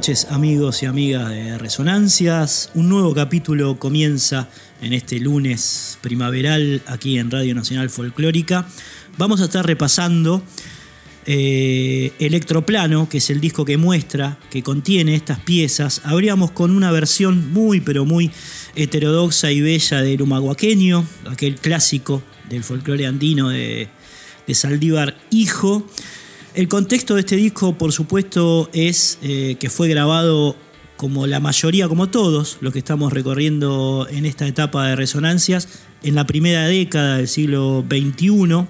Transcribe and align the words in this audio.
Noches 0.00 0.28
amigos 0.30 0.82
y 0.82 0.86
amigas 0.86 1.28
de 1.28 1.58
Resonancias. 1.58 2.70
Un 2.72 2.88
nuevo 2.88 3.14
capítulo 3.14 3.78
comienza 3.78 4.48
en 4.80 4.94
este 4.94 5.20
lunes 5.20 5.98
primaveral 6.00 6.80
aquí 6.86 7.18
en 7.18 7.30
Radio 7.30 7.54
Nacional 7.54 7.90
Folclórica. 7.90 8.66
Vamos 9.18 9.42
a 9.42 9.44
estar 9.44 9.66
repasando 9.66 10.42
eh, 11.26 12.14
Electroplano, 12.18 13.10
que 13.10 13.18
es 13.18 13.28
el 13.28 13.42
disco 13.42 13.66
que 13.66 13.76
muestra, 13.76 14.38
que 14.48 14.62
contiene 14.62 15.14
estas 15.14 15.40
piezas. 15.40 16.00
Abríamos 16.04 16.52
con 16.52 16.70
una 16.70 16.90
versión 16.90 17.52
muy 17.52 17.82
pero 17.82 18.06
muy 18.06 18.30
heterodoxa 18.76 19.52
y 19.52 19.60
bella 19.60 20.00
del 20.00 20.22
humaguaqueño, 20.22 21.04
aquel 21.30 21.56
clásico 21.56 22.22
del 22.48 22.64
folclore 22.64 23.06
andino 23.06 23.50
de, 23.50 23.90
de 24.46 24.54
Saldívar 24.54 25.18
Hijo. 25.30 25.86
El 26.52 26.66
contexto 26.66 27.14
de 27.14 27.20
este 27.20 27.36
disco, 27.36 27.78
por 27.78 27.92
supuesto, 27.92 28.68
es 28.72 29.18
eh, 29.22 29.56
que 29.60 29.70
fue 29.70 29.88
grabado 29.88 30.56
como 30.96 31.28
la 31.28 31.38
mayoría, 31.38 31.86
como 31.86 32.08
todos 32.08 32.58
los 32.60 32.72
que 32.72 32.80
estamos 32.80 33.12
recorriendo 33.12 34.06
en 34.10 34.26
esta 34.26 34.46
etapa 34.46 34.88
de 34.88 34.96
resonancias, 34.96 35.68
en 36.02 36.16
la 36.16 36.26
primera 36.26 36.66
década 36.66 37.18
del 37.18 37.28
siglo 37.28 37.84
XXI. 37.88 38.66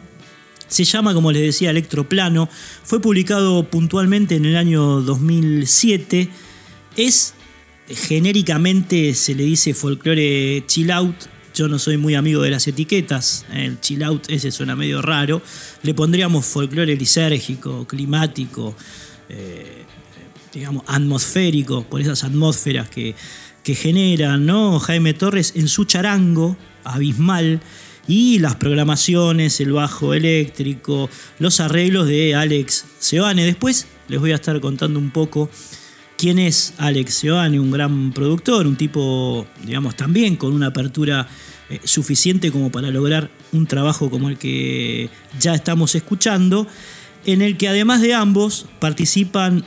Se 0.68 0.84
llama, 0.84 1.14
como 1.14 1.32
les 1.32 1.42
decía, 1.42 1.70
Electroplano. 1.70 2.48
Fue 2.84 3.00
publicado 3.00 3.68
puntualmente 3.68 4.36
en 4.36 4.44
el 4.44 4.56
año 4.56 5.00
2007. 5.00 6.28
Es 6.96 7.34
genéricamente, 7.88 9.14
se 9.14 9.34
le 9.34 9.44
dice 9.44 9.74
folklore 9.74 10.64
chill 10.66 10.90
out, 10.90 11.16
yo 11.60 11.68
no 11.68 11.78
soy 11.78 11.98
muy 11.98 12.14
amigo 12.14 12.40
de 12.40 12.50
las 12.50 12.66
etiquetas, 12.68 13.44
el 13.52 13.78
chill 13.82 14.02
out 14.02 14.30
ese 14.30 14.50
suena 14.50 14.74
medio 14.74 15.02
raro, 15.02 15.42
le 15.82 15.92
pondríamos 15.92 16.46
folclore 16.46 16.96
lisérgico, 16.96 17.86
climático, 17.86 18.74
eh, 19.28 19.84
digamos, 20.54 20.84
atmosférico, 20.86 21.84
por 21.84 22.00
esas 22.00 22.24
atmósferas 22.24 22.88
que, 22.88 23.14
que 23.62 23.74
generan, 23.74 24.46
¿no? 24.46 24.78
Jaime 24.80 25.12
Torres 25.12 25.52
en 25.54 25.68
su 25.68 25.84
charango 25.84 26.56
abismal 26.82 27.60
y 28.08 28.38
las 28.38 28.56
programaciones, 28.56 29.60
el 29.60 29.72
bajo 29.72 30.14
eléctrico, 30.14 31.10
los 31.38 31.60
arreglos 31.60 32.06
de 32.06 32.34
Alex 32.34 32.86
Seoane. 33.00 33.44
Después 33.44 33.86
les 34.08 34.18
voy 34.18 34.32
a 34.32 34.36
estar 34.36 34.58
contando 34.60 34.98
un 34.98 35.10
poco 35.10 35.50
quién 36.16 36.38
es 36.38 36.72
Alex 36.78 37.16
Seoane, 37.16 37.60
un 37.60 37.70
gran 37.70 38.12
productor, 38.12 38.66
un 38.66 38.76
tipo, 38.76 39.46
digamos, 39.62 39.94
también 39.94 40.36
con 40.36 40.54
una 40.54 40.68
apertura 40.68 41.28
eh, 41.70 41.78
suficiente 41.84 42.50
como 42.50 42.72
para 42.72 42.90
lograr 42.90 43.30
un 43.52 43.64
trabajo 43.64 44.10
como 44.10 44.28
el 44.28 44.38
que 44.38 45.08
ya 45.38 45.54
estamos 45.54 45.94
escuchando, 45.94 46.66
en 47.26 47.42
el 47.42 47.56
que 47.56 47.68
además 47.68 48.00
de 48.00 48.12
ambos 48.12 48.66
participan 48.80 49.64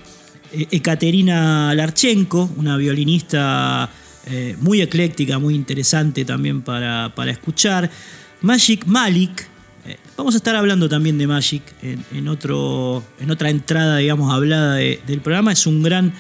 eh, 0.52 0.68
Ekaterina 0.72 1.74
Larchenko, 1.74 2.52
una 2.58 2.76
violinista 2.76 3.90
eh, 4.26 4.58
muy 4.60 4.82
ecléctica, 4.82 5.40
muy 5.40 5.56
interesante 5.56 6.26
también 6.26 6.62
para, 6.62 7.14
para 7.16 7.32
escuchar, 7.32 7.90
Magic 8.42 8.86
Malik, 8.86 9.48
vamos 10.18 10.34
a 10.34 10.38
estar 10.40 10.58
hablando 10.58 10.90
también 10.90 11.18
de 11.18 11.26
Magic 11.26 11.64
en, 11.82 12.28
otro, 12.28 13.02
en 13.22 13.32
otra 13.32 13.50
entrada, 13.50 13.98
digamos, 13.98 14.34
hablada 14.34 14.76
del 14.76 15.22
programa. 15.22 15.54
Es 15.54 15.66
un 15.66 15.82
gran 15.82 16.14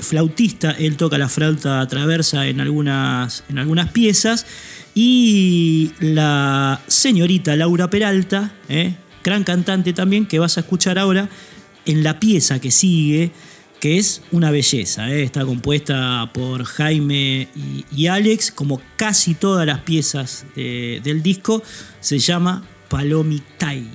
flautista, 0.00 0.70
él 0.70 0.96
toca 0.96 1.18
la 1.18 1.28
flauta 1.28 1.84
traversa 1.88 2.46
en 2.46 2.60
algunas, 2.60 3.42
en 3.48 3.58
algunas 3.58 3.90
piezas. 3.90 4.46
Y 4.98 5.90
la 6.00 6.80
señorita 6.86 7.54
Laura 7.54 7.90
Peralta, 7.90 8.54
eh, 8.70 8.94
gran 9.22 9.44
cantante 9.44 9.92
también, 9.92 10.24
que 10.24 10.38
vas 10.38 10.56
a 10.56 10.60
escuchar 10.60 10.98
ahora 10.98 11.28
en 11.84 12.02
la 12.02 12.18
pieza 12.18 12.62
que 12.62 12.70
sigue, 12.70 13.30
que 13.78 13.98
es 13.98 14.22
una 14.32 14.50
belleza. 14.50 15.12
Está 15.12 15.44
compuesta 15.44 16.30
por 16.32 16.64
Jaime 16.64 17.48
y, 17.94 18.06
Alex, 18.06 18.50
como 18.50 18.80
casi 18.96 19.34
todas 19.34 19.66
las 19.66 19.80
piezas 19.80 20.46
del 20.54 21.22
disco, 21.22 21.62
se 22.00 22.18
llama 22.18 22.66
Palomitai. 22.88 23.90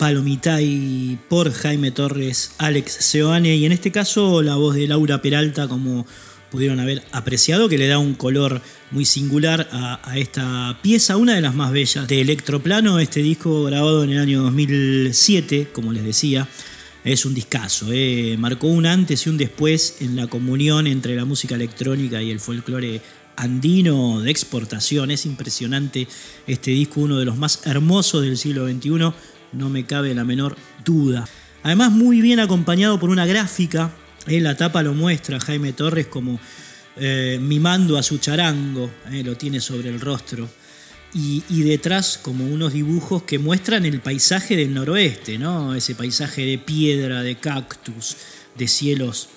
Palomitay 0.00 1.18
por 1.28 1.52
Jaime 1.52 1.90
Torres, 1.90 2.52
Alex 2.56 2.90
Seoane 3.00 3.54
y 3.54 3.66
en 3.66 3.72
este 3.72 3.92
caso 3.92 4.40
la 4.40 4.56
voz 4.56 4.74
de 4.74 4.88
Laura 4.88 5.20
Peralta 5.20 5.68
como, 5.68 6.06
pudieron 6.50 6.80
haber 6.80 7.02
apreciado, 7.12 7.68
que 7.68 7.76
le 7.76 7.86
da 7.86 7.98
un 7.98 8.14
color 8.14 8.62
muy 8.92 9.04
singular 9.04 9.68
a, 9.70 10.16
esta 10.16 10.78
pieza, 10.80 11.18
una 11.18 11.34
de 11.34 11.42
las 11.42 11.54
más 11.54 11.70
bellas 11.70 12.08
de 12.08 12.22
Electroplano, 12.22 12.98
este 12.98 13.22
disco 13.22 13.64
grabado 13.64 14.02
en 14.02 14.08
el 14.12 14.20
año 14.20 14.40
2007, 14.44 15.68
como 15.70 15.92
les 15.92 16.02
decía. 16.02 16.48
Es 17.04 17.26
un 17.26 17.34
discazo, 17.34 17.88
eh. 17.92 18.36
marcó 18.38 18.68
un 18.68 18.86
antes 18.86 19.26
y 19.26 19.28
un 19.28 19.36
después 19.36 19.96
en 20.00 20.16
la 20.16 20.28
comunión 20.28 20.86
entre 20.86 21.14
la 21.14 21.26
música 21.26 21.56
electrónica 21.56 22.22
y 22.22 22.30
el 22.30 22.40
folclore 22.40 23.02
andino 23.36 24.20
de 24.20 24.30
exportación. 24.30 25.10
Es 25.10 25.26
impresionante 25.26 26.08
este 26.46 26.70
disco, 26.70 27.00
uno 27.00 27.18
de 27.18 27.26
los 27.26 27.36
más 27.36 27.66
hermosos 27.66 28.22
del 28.22 28.38
siglo 28.38 28.66
XXI, 28.66 29.12
no 29.52 29.68
me 29.68 29.84
cabe 29.84 30.14
la 30.14 30.24
menor 30.24 30.56
duda. 30.84 31.26
Además, 31.62 31.92
muy 31.92 32.20
bien 32.20 32.40
acompañado 32.40 32.98
por 32.98 33.10
una 33.10 33.26
gráfica. 33.26 33.90
En 34.26 34.44
la 34.44 34.56
tapa 34.56 34.82
lo 34.82 34.94
muestra 34.94 35.40
Jaime 35.40 35.72
Torres 35.72 36.06
como 36.06 36.38
eh, 36.96 37.38
mimando 37.40 37.96
a 37.96 38.02
su 38.02 38.18
charango, 38.18 38.90
eh, 39.10 39.22
lo 39.24 39.36
tiene 39.36 39.60
sobre 39.60 39.88
el 39.88 40.00
rostro. 40.00 40.48
Y, 41.12 41.62
detrás 41.62 42.18
como 42.22 42.46
unos 42.46 42.72
dibujos 42.72 43.24
que 43.24 43.38
muestran 43.38 43.84
el 43.84 44.00
paisaje 44.00 44.54
del 44.54 44.72
noroeste, 44.72 45.38
¿no? 45.38 45.74
ese 45.74 45.96
paisaje 45.96 46.46
de 46.46 46.58
piedra, 46.58 47.22
de 47.22 47.36
cactus, 47.36 48.16
de 48.56 48.68
cielos 48.68 49.28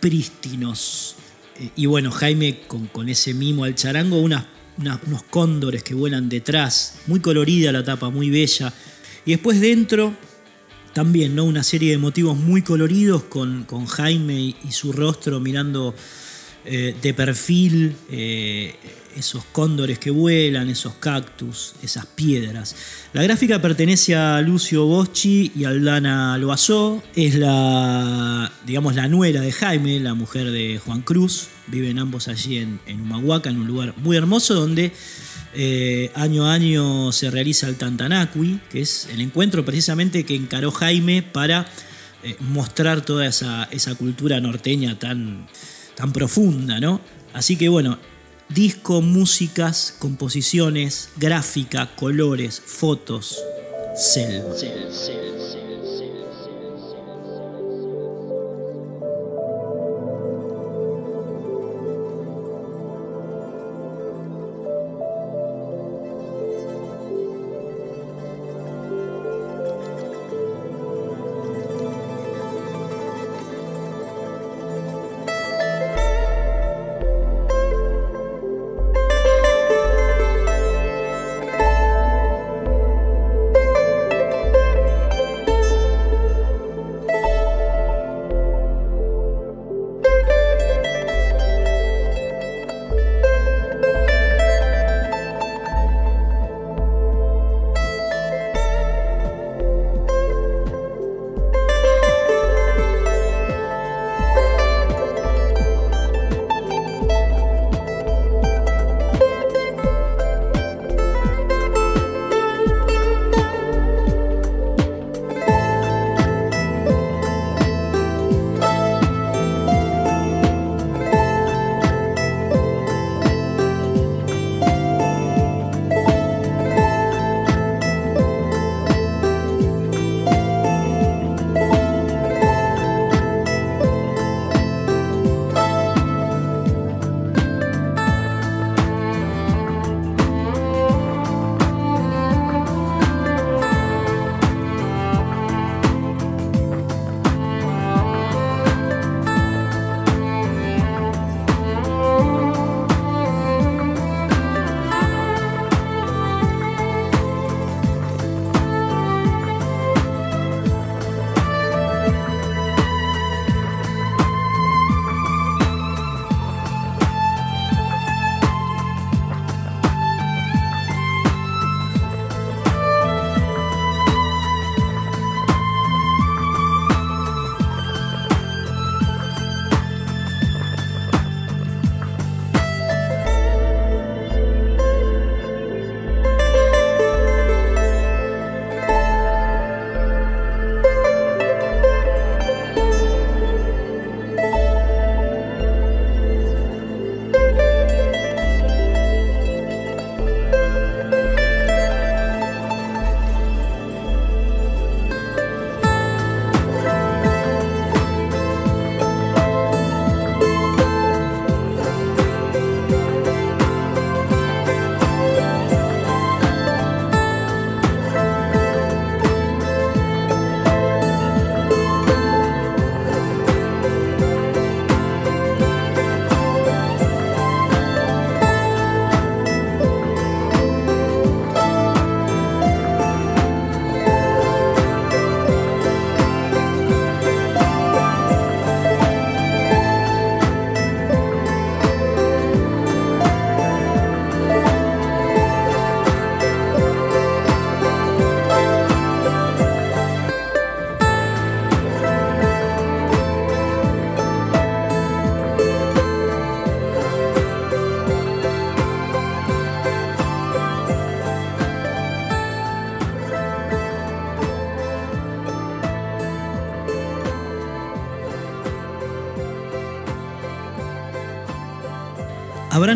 prístinos. 0.00 1.14
Eh, 1.60 1.70
y 1.76 1.86
bueno, 1.86 2.10
Jaime 2.10 2.62
con, 2.66 3.08
ese 3.08 3.32
mimo 3.34 3.64
al 3.64 3.76
charango, 3.76 4.20
unos 4.20 4.44
cóndores 5.30 5.84
que 5.84 5.94
vuelan 5.94 6.28
detrás, 6.28 6.96
muy 7.06 7.20
colorida 7.20 7.70
la 7.70 7.84
tapa, 7.84 8.10
muy 8.10 8.30
bella. 8.30 8.72
Y 9.26 9.32
después 9.32 9.60
dentro 9.60 10.14
también, 10.92 11.34
¿no? 11.34 11.44
Una 11.44 11.62
serie 11.62 11.92
de 11.92 11.98
motivos 11.98 12.36
muy 12.36 12.62
coloridos 12.62 13.22
con, 13.24 13.64
con 13.64 13.86
Jaime 13.86 14.34
y, 14.40 14.72
su 14.72 14.92
rostro 14.92 15.40
mirando 15.40 15.94
eh, 16.64 16.94
de 17.00 17.14
perfil, 17.14 17.94
eh, 18.10 18.74
esos 19.16 19.44
cóndores 19.52 19.98
que 19.98 20.10
vuelan, 20.10 20.68
esos 20.68 20.94
cactus, 20.94 21.74
esas 21.82 22.06
piedras. 22.06 22.74
La 23.12 23.22
gráfica 23.22 23.60
pertenece 23.60 24.14
a 24.14 24.40
Lucio 24.40 24.86
Boschi 24.86 25.52
y 25.54 25.64
Aldana 25.64 26.38
Loazó. 26.38 27.02
Es 27.14 27.34
la, 27.34 28.50
digamos, 28.66 28.94
la 28.94 29.08
nuera 29.08 29.40
de 29.40 29.52
Jaime, 29.52 30.00
la 30.00 30.14
mujer 30.14 30.50
de 30.50 30.80
Juan 30.84 31.02
Cruz. 31.02 31.48
Viven 31.66 31.98
ambos 31.98 32.28
allí 32.28 32.58
en, 32.58 32.80
en 32.86 33.00
Humahuaca, 33.00 33.50
en 33.50 33.60
un 33.60 33.66
lugar 33.66 33.94
muy 33.98 34.16
hermoso 34.16 34.54
donde 34.54 34.92
eh, 35.54 36.10
año 36.14 36.46
a 36.46 36.54
año 36.54 37.12
se 37.12 37.30
realiza 37.30 37.68
el 37.68 37.76
Tantanacui, 37.76 38.60
que 38.70 38.80
es 38.82 39.08
el 39.12 39.20
encuentro 39.20 39.64
precisamente 39.64 40.24
que 40.24 40.34
encaró 40.34 40.70
Jaime 40.70 41.22
para 41.22 41.66
eh, 42.22 42.36
mostrar 42.40 43.00
toda 43.02 43.26
esa, 43.26 43.68
cultura 43.98 44.40
norteña 44.40 44.98
tan, 44.98 45.48
tan 45.96 46.12
profunda, 46.12 46.78
¿no? 46.78 47.00
Así 47.32 47.56
que 47.56 47.68
bueno, 47.68 47.98
disco, 48.48 49.02
músicas, 49.02 49.94
composiciones, 49.98 51.10
gráfica, 51.16 51.94
colores, 51.96 52.60
fotos, 52.64 53.38
selva. 53.96 54.54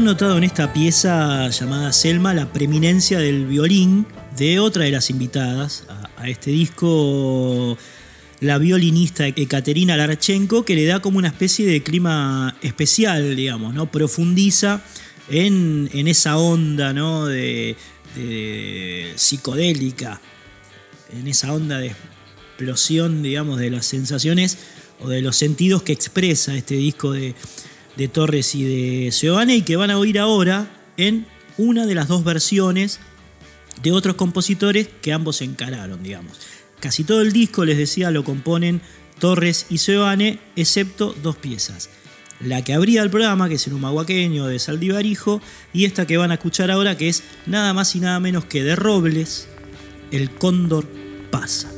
Notado 0.05 0.37
en 0.37 0.45
esta 0.45 0.71
pieza 0.71 1.49
llamada 1.49 1.91
Selma 1.91 2.35
la 2.35 2.53
preeminencia 2.53 3.19
del 3.19 3.47
violín 3.47 4.07
de 4.37 4.61
otra 4.61 4.85
de 4.85 4.91
las 4.91 5.09
invitadas 5.09 5.87
a, 6.19 6.29
este 6.29 6.51
disco, 6.51 7.79
la 8.41 8.59
violinista 8.59 9.27
Ekaterina 9.27 9.97
Larchenko, 9.97 10.63
que 10.63 10.75
le 10.75 10.85
da 10.85 11.01
como 11.01 11.17
una 11.17 11.29
especie 11.29 11.65
de 11.67 11.83
clima 11.83 12.55
especial, 12.61 13.35
digamos, 13.35 13.73
¿no? 13.73 13.91
Profundiza 13.91 14.83
en, 15.31 15.89
esa 15.95 16.37
onda, 16.37 16.93
¿no? 16.93 17.25
De, 17.25 17.75
psicodélica, 19.17 20.21
en 21.19 21.29
esa 21.29 21.51
onda 21.51 21.79
de 21.79 21.95
explosión, 22.51 23.23
digamos, 23.23 23.59
de 23.59 23.71
las 23.71 23.87
sensaciones 23.87 24.59
o 25.01 25.09
de 25.09 25.23
los 25.23 25.35
sentidos 25.35 25.83
que 25.83 25.95
expresa 25.95 26.55
este 26.55 26.75
disco 26.75 27.13
de, 27.13 27.35
de 27.97 28.09
Torres 28.09 28.55
y 28.55 28.65
de 28.65 29.13
Seoane 29.13 29.57
y 29.57 29.63
que 29.63 29.77
van 29.77 29.91
a 29.91 29.99
oír 29.99 30.19
ahora 30.19 30.67
en 30.97 31.27
una 31.57 31.87
de 31.87 31.95
las 31.95 32.09
dos 32.09 32.25
versiones 32.25 33.01
de 33.83 33.93
otros 33.93 34.17
compositores 34.17 34.89
que 35.03 35.13
ambos 35.13 35.41
encararon, 35.43 36.03
digamos. 36.03 36.39
Casi 36.81 37.05
todo 37.05 37.23
el 37.23 37.33
disco, 37.33 37.65
les 37.65 37.79
decía, 37.79 38.11
lo 38.11 38.25
componen 38.25 38.81
Torres 39.19 39.67
y 39.71 39.79
Seoane, 39.79 40.39
excepto 40.57 41.15
dos 41.23 41.37
piezas. 41.37 41.91
La 42.41 42.63
que 42.63 42.75
abría 42.75 43.03
el 43.03 43.11
programa, 43.11 43.49
que 43.49 43.55
es 43.55 43.67
el 43.67 43.75
humahuaqueño 43.75 44.47
de 44.47 44.59
Saldivarijo, 44.59 45.41
y 45.73 45.85
esta 45.85 46.07
que 46.07 46.17
van 46.17 46.31
a 46.31 46.35
escuchar 46.35 46.71
ahora, 46.71 46.97
que 46.97 47.09
es 47.09 47.23
nada 47.47 47.73
más 47.73 47.95
y 47.95 48.01
nada 48.01 48.21
menos 48.21 48.45
que 48.45 48.63
de 48.65 48.77
Robles, 48.77 49.49
El 50.11 50.31
Cóndor 50.31 50.87
pasa. 51.31 51.74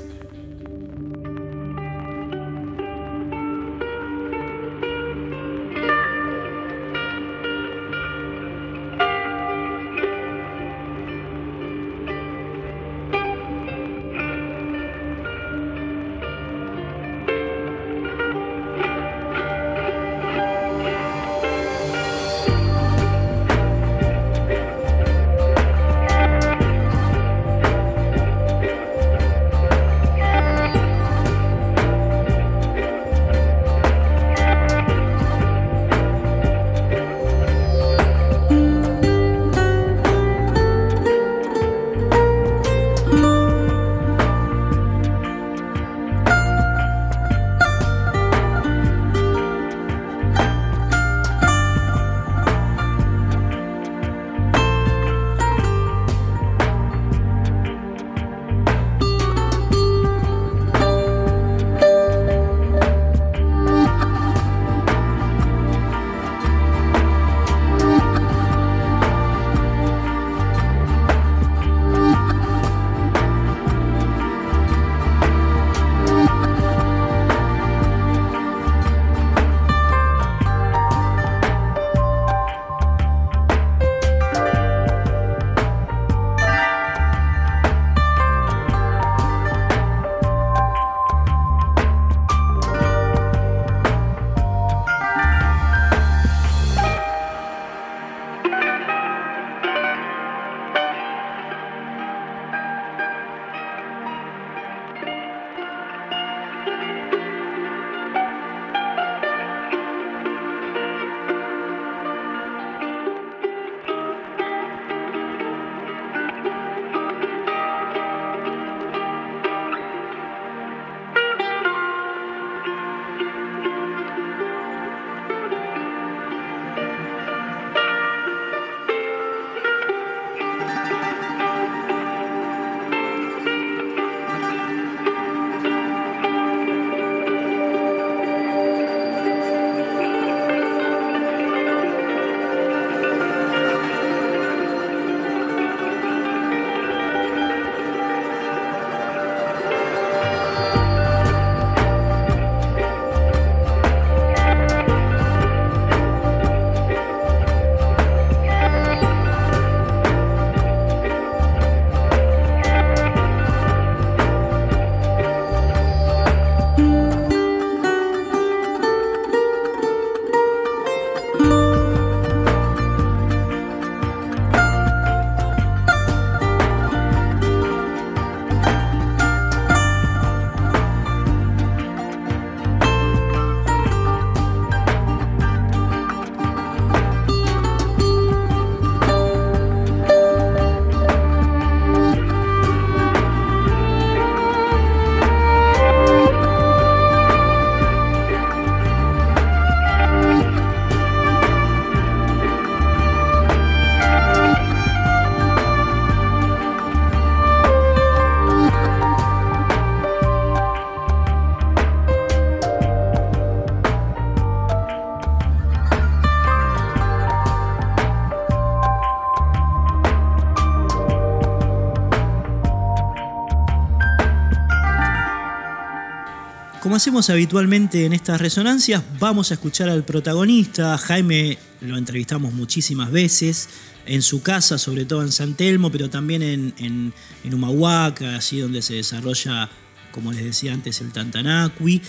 Hacemos 226.97 227.29
habitualmente 227.29 228.07
en 228.07 228.15
estas 228.15 228.41
resonancias, 228.41 229.03
vamos 229.21 229.51
a 229.51 229.55
escuchar 229.55 229.91
al 229.91 230.03
protagonista. 230.05 230.97
Jaime 230.97 231.59
lo 231.83 231.99
entrevistamos 231.99 232.55
muchísimas 232.55 233.13
veces 233.13 233.69
en 234.07 234.23
su 234.23 234.41
casa, 234.41 234.79
sobre 234.79 235.05
todo 235.05 235.23
en 235.23 235.31
San 235.31 235.55
Telmo, 235.55 235.93
pero 235.93 236.09
también 236.09 236.43
en, 236.43 236.75
en, 236.79 237.55
Humahuaca, 237.55 238.37
así 238.37 238.61
donde 238.61 238.81
se 238.81 238.95
desarrolla, 238.95 239.69
como 240.11 240.33
les 240.33 240.45
decía 240.45 240.73
antes, 240.73 241.03
el 241.03 241.13
Tantanacui. 241.13 242.01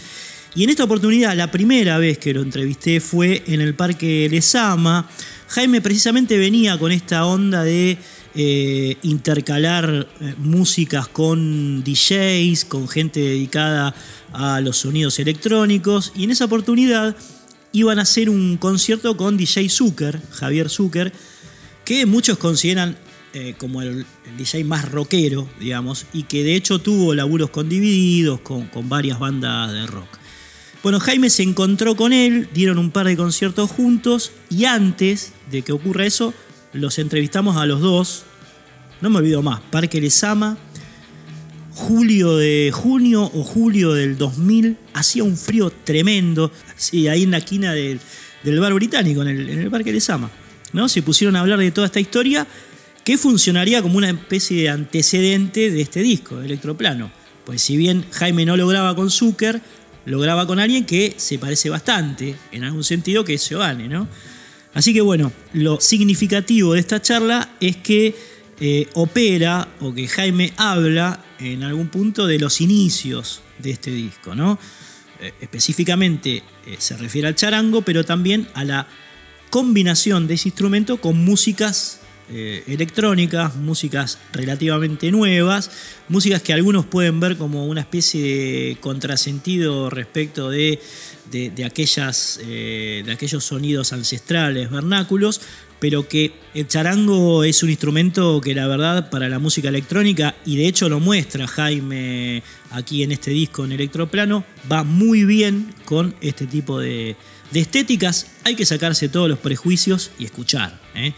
Y 0.55 0.63
en 0.63 0.69
esta 0.69 0.85
oportunidad, 0.85 1.35
la 1.35 1.51
primera 1.51 1.97
vez 1.97 2.17
que 2.17 2.33
lo 2.33 2.41
entrevisté 2.41 3.01
fue 3.01 3.43
en 3.45 3.59
el 3.59 3.75
Parque 3.75 4.29
Lesama, 4.31 5.09
Jaime 5.49 5.81
precisamente 5.81 6.37
venía 6.37 6.77
con 6.79 6.93
esta 6.93 7.25
onda 7.25 7.63
de 7.63 7.97
eh, 8.39 8.97
intercalar 9.01 10.07
eh, 10.21 10.35
músicas 10.37 11.07
con 11.07 11.83
DJs, 11.83 12.65
con 12.65 12.87
gente 12.87 13.19
dedicada 13.19 13.95
a 14.31 14.61
los 14.61 14.77
sonidos 14.77 15.17
electrónicos, 15.17 16.11
y 16.15 16.25
en 16.25 16.29
esa 16.29 16.45
oportunidad 16.45 17.17
iban 17.71 17.97
a 17.97 18.03
hacer 18.03 18.29
un 18.29 18.57
concierto 18.57 19.17
con 19.17 19.37
DJ 19.37 19.69
Zucker, 19.69 20.21
Javier 20.29 20.69
Zucker, 20.69 21.11
que 21.83 22.05
muchos 22.05 22.37
consideran 22.37 22.95
eh, 23.33 23.55
como 23.57 23.81
el, 23.81 24.05
DJ 24.37 24.65
más 24.65 24.87
rockero, 24.91 25.49
digamos, 25.59 26.05
y 26.13 26.23
que 26.23 26.43
de 26.43 26.55
hecho 26.55 26.77
tuvo 26.77 27.15
laburos 27.15 27.49
con 27.49 27.69
Divididos, 27.69 28.41
con, 28.41 28.67
con 28.67 28.87
varias 28.87 29.17
bandas 29.17 29.73
de 29.73 29.87
rock. 29.87 30.09
Bueno, 30.83 30.99
Jaime 30.99 31.31
se 31.31 31.41
encontró 31.41 31.95
con 31.95 32.13
él, 32.13 32.49
dieron 32.53 32.77
un 32.77 32.91
par 32.91 33.07
de 33.07 33.17
conciertos 33.17 33.71
juntos 33.71 34.31
y 34.51 34.65
antes 34.65 35.33
de 35.49 35.63
que 35.63 35.71
ocurra 35.71 36.05
eso, 36.05 36.35
los 36.73 36.99
entrevistamos 36.99 37.57
a 37.57 37.65
los 37.65 37.81
dos. 37.81 38.25
No 39.01 39.09
me 39.09 39.17
olvido 39.17 39.41
más, 39.41 39.61
Parque 39.71 40.01
Lesama, 40.01 40.57
julio 41.71 42.37
de 42.37 42.71
junio 42.73 43.23
o 43.23 43.43
julio 43.43 43.93
del 43.93 44.17
2000, 44.17 44.77
hacía 44.93 45.23
un 45.23 45.37
frío 45.37 45.69
tremendo, 45.69 46.51
sí, 46.75 47.07
ahí 47.07 47.23
en 47.23 47.31
la 47.31 47.37
esquina 47.37 47.73
del, 47.73 47.99
bar 48.59 48.73
británico, 48.73 49.21
en 49.21 49.27
el, 49.27 49.49
en 49.49 49.59
el 49.59 49.69
Parque 49.69 49.91
Lesama. 49.91 50.31
¿no? 50.73 50.89
Se 50.89 51.03
pusieron 51.03 51.35
a 51.35 51.41
hablar 51.41 51.59
de 51.59 51.71
toda 51.71 51.87
esta 51.87 51.99
historia 51.99 52.47
que 53.03 53.17
funcionaría 53.17 53.81
como 53.81 53.97
una 53.97 54.09
especie 54.09 54.63
de 54.63 54.69
antecedente 54.69 55.71
de 55.71 55.81
este 55.81 56.01
disco, 56.01 56.41
Electroplano. 56.41 57.11
Pues 57.45 57.61
si 57.61 57.77
bien 57.77 58.03
Jaime 58.11 58.45
no 58.45 58.57
lo 58.57 58.67
graba 58.67 58.95
con 58.95 59.11
Zucker, 59.11 59.61
lo 60.05 60.19
graba 60.19 60.47
con 60.47 60.59
alguien 60.59 60.85
que 60.85 61.13
se 61.17 61.37
parece 61.37 61.69
bastante, 61.69 62.35
en 62.51 62.63
algún 62.63 62.83
sentido, 62.83 63.23
que 63.23 63.35
es 63.35 63.47
Giovanni, 63.47 63.87
¿no? 63.87 64.07
Así 64.73 64.93
que 64.93 65.01
bueno, 65.01 65.31
lo 65.53 65.79
significativo 65.79 66.73
de 66.73 66.79
esta 66.79 67.01
charla 67.01 67.49
es 67.59 67.77
que 67.77 68.15
eh, 68.59 68.89
opera 68.93 69.67
o 69.81 69.93
que 69.93 70.07
Jaime 70.07 70.53
habla 70.57 71.23
en 71.39 71.63
algún 71.63 71.89
punto 71.89 72.25
de 72.25 72.39
los 72.39 72.59
inicios 72.61 73.41
de 73.59 73.71
este 73.71 73.91
disco, 73.91 74.33
¿no? 74.33 74.57
Eh, 75.19 75.33
específicamente 75.41 76.43
eh, 76.65 76.75
se 76.77 76.97
refiere 76.97 77.27
al 77.27 77.35
charango, 77.35 77.81
pero 77.81 78.03
también 78.05 78.47
a 78.53 78.63
la 78.63 78.87
combinación 79.49 80.27
de 80.27 80.35
ese 80.35 80.49
instrumento 80.49 80.97
con 80.99 81.23
músicas 81.23 81.96
eh, 82.29 82.63
electrónicas, 82.67 83.55
músicas 83.55 84.19
relativamente 84.33 85.11
nuevas, 85.11 85.71
músicas 86.09 86.41
que 86.41 86.53
algunos 86.53 86.85
pueden 86.85 87.19
ver 87.19 87.37
como 87.37 87.65
una 87.65 87.81
especie 87.81 88.21
de 88.21 88.77
contrasentido 88.81 89.89
respecto 89.89 90.49
de, 90.49 90.79
de, 91.31 91.65
aquellas, 91.65 92.39
eh, 92.43 93.03
de 93.05 93.11
aquellos 93.11 93.43
sonidos 93.43 93.93
ancestrales, 93.93 94.69
vernáculos, 94.69 95.41
pero 95.79 96.07
que 96.07 96.33
el 96.53 96.67
charango 96.67 97.43
es 97.43 97.63
un 97.63 97.69
instrumento 97.69 98.41
que 98.41 98.55
la 98.55 98.67
verdad 98.67 99.09
para 99.09 99.29
la 99.29 99.39
música 99.39 99.69
electrónica, 99.69 100.35
y 100.45 100.57
de 100.57 100.67
hecho 100.67 100.89
lo 100.89 100.99
muestra 100.99 101.47
Jaime 101.47 102.43
aquí 102.71 103.03
en 103.03 103.11
este 103.11 103.31
disco 103.31 103.63
en 103.63 103.71
Electroplano, 103.73 104.43
va 104.71 104.83
muy 104.83 105.23
bien 105.23 105.73
con 105.85 106.15
este 106.21 106.47
tipo 106.47 106.79
de, 106.79 107.15
de 107.51 107.59
estéticas. 107.59 108.27
Hay 108.43 108.55
que 108.55 108.65
sacarse 108.65 109.09
todos 109.09 109.29
los 109.29 109.39
prejuicios 109.39 110.11
y 110.19 110.25
escuchar. 110.25 110.79
¿eh? 110.95 111.13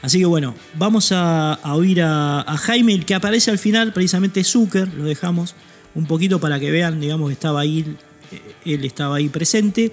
Así 0.00 0.20
que 0.20 0.26
bueno, 0.26 0.54
vamos 0.74 1.10
a, 1.12 1.58
oír 1.64 2.02
a, 2.02 2.44
Jaime, 2.58 2.94
el 2.94 3.04
que 3.04 3.14
aparece 3.14 3.50
al 3.50 3.58
final, 3.58 3.92
precisamente 3.92 4.44
Zucker, 4.44 4.92
lo 4.94 5.04
dejamos 5.04 5.54
un 5.94 6.06
poquito 6.06 6.38
para 6.38 6.60
que 6.60 6.70
vean, 6.70 7.00
digamos, 7.00 7.28
que 7.28 7.32
estaba 7.32 7.60
ahí, 7.60 7.96
eh, 8.30 8.54
él 8.64 8.84
estaba 8.84 9.16
ahí 9.16 9.28
presente. 9.28 9.92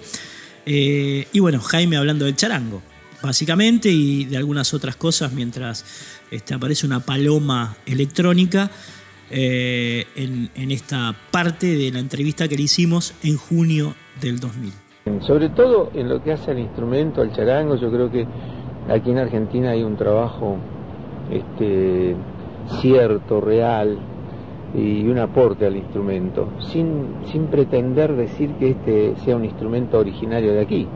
Eh, 0.64 1.26
y 1.32 1.40
bueno, 1.40 1.60
Jaime 1.60 1.96
hablando 1.96 2.24
del 2.24 2.36
charango, 2.36 2.82
básicamente, 3.20 3.88
y 3.88 4.26
de 4.26 4.36
algunas 4.36 4.72
otras 4.74 4.94
cosas, 4.94 5.32
mientras 5.32 5.84
este, 6.30 6.54
aparece 6.54 6.86
una 6.86 7.00
paloma 7.00 7.76
electrónica 7.84 8.70
eh, 9.30 10.06
en, 10.14 10.50
en 10.54 10.70
esta 10.70 11.16
parte 11.32 11.76
de 11.76 11.90
la 11.90 11.98
entrevista 11.98 12.46
que 12.46 12.56
le 12.56 12.62
hicimos 12.62 13.12
en 13.24 13.36
junio 13.36 13.96
del 14.20 14.38
2000. 14.38 14.72
Sobre 15.20 15.48
todo 15.48 15.90
en 15.94 16.08
lo 16.08 16.22
que 16.22 16.32
hace 16.32 16.52
al 16.52 16.58
instrumento, 16.58 17.22
al 17.22 17.32
charango, 17.32 17.76
yo 17.76 17.90
creo 17.90 18.10
que 18.10 18.26
Aquí 18.88 19.10
en 19.10 19.18
Argentina 19.18 19.70
hay 19.70 19.82
un 19.82 19.96
trabajo 19.96 20.56
este, 21.30 22.14
cierto, 22.80 23.40
real 23.40 23.98
y 24.74 25.08
un 25.08 25.18
aporte 25.18 25.66
al 25.66 25.76
instrumento, 25.76 26.48
sin, 26.58 27.06
sin 27.24 27.46
pretender 27.46 28.14
decir 28.14 28.52
que 28.54 28.70
este 28.70 29.16
sea 29.24 29.36
un 29.36 29.44
instrumento 29.44 29.98
originario 29.98 30.52
de 30.52 30.60
aquí, 30.60 30.86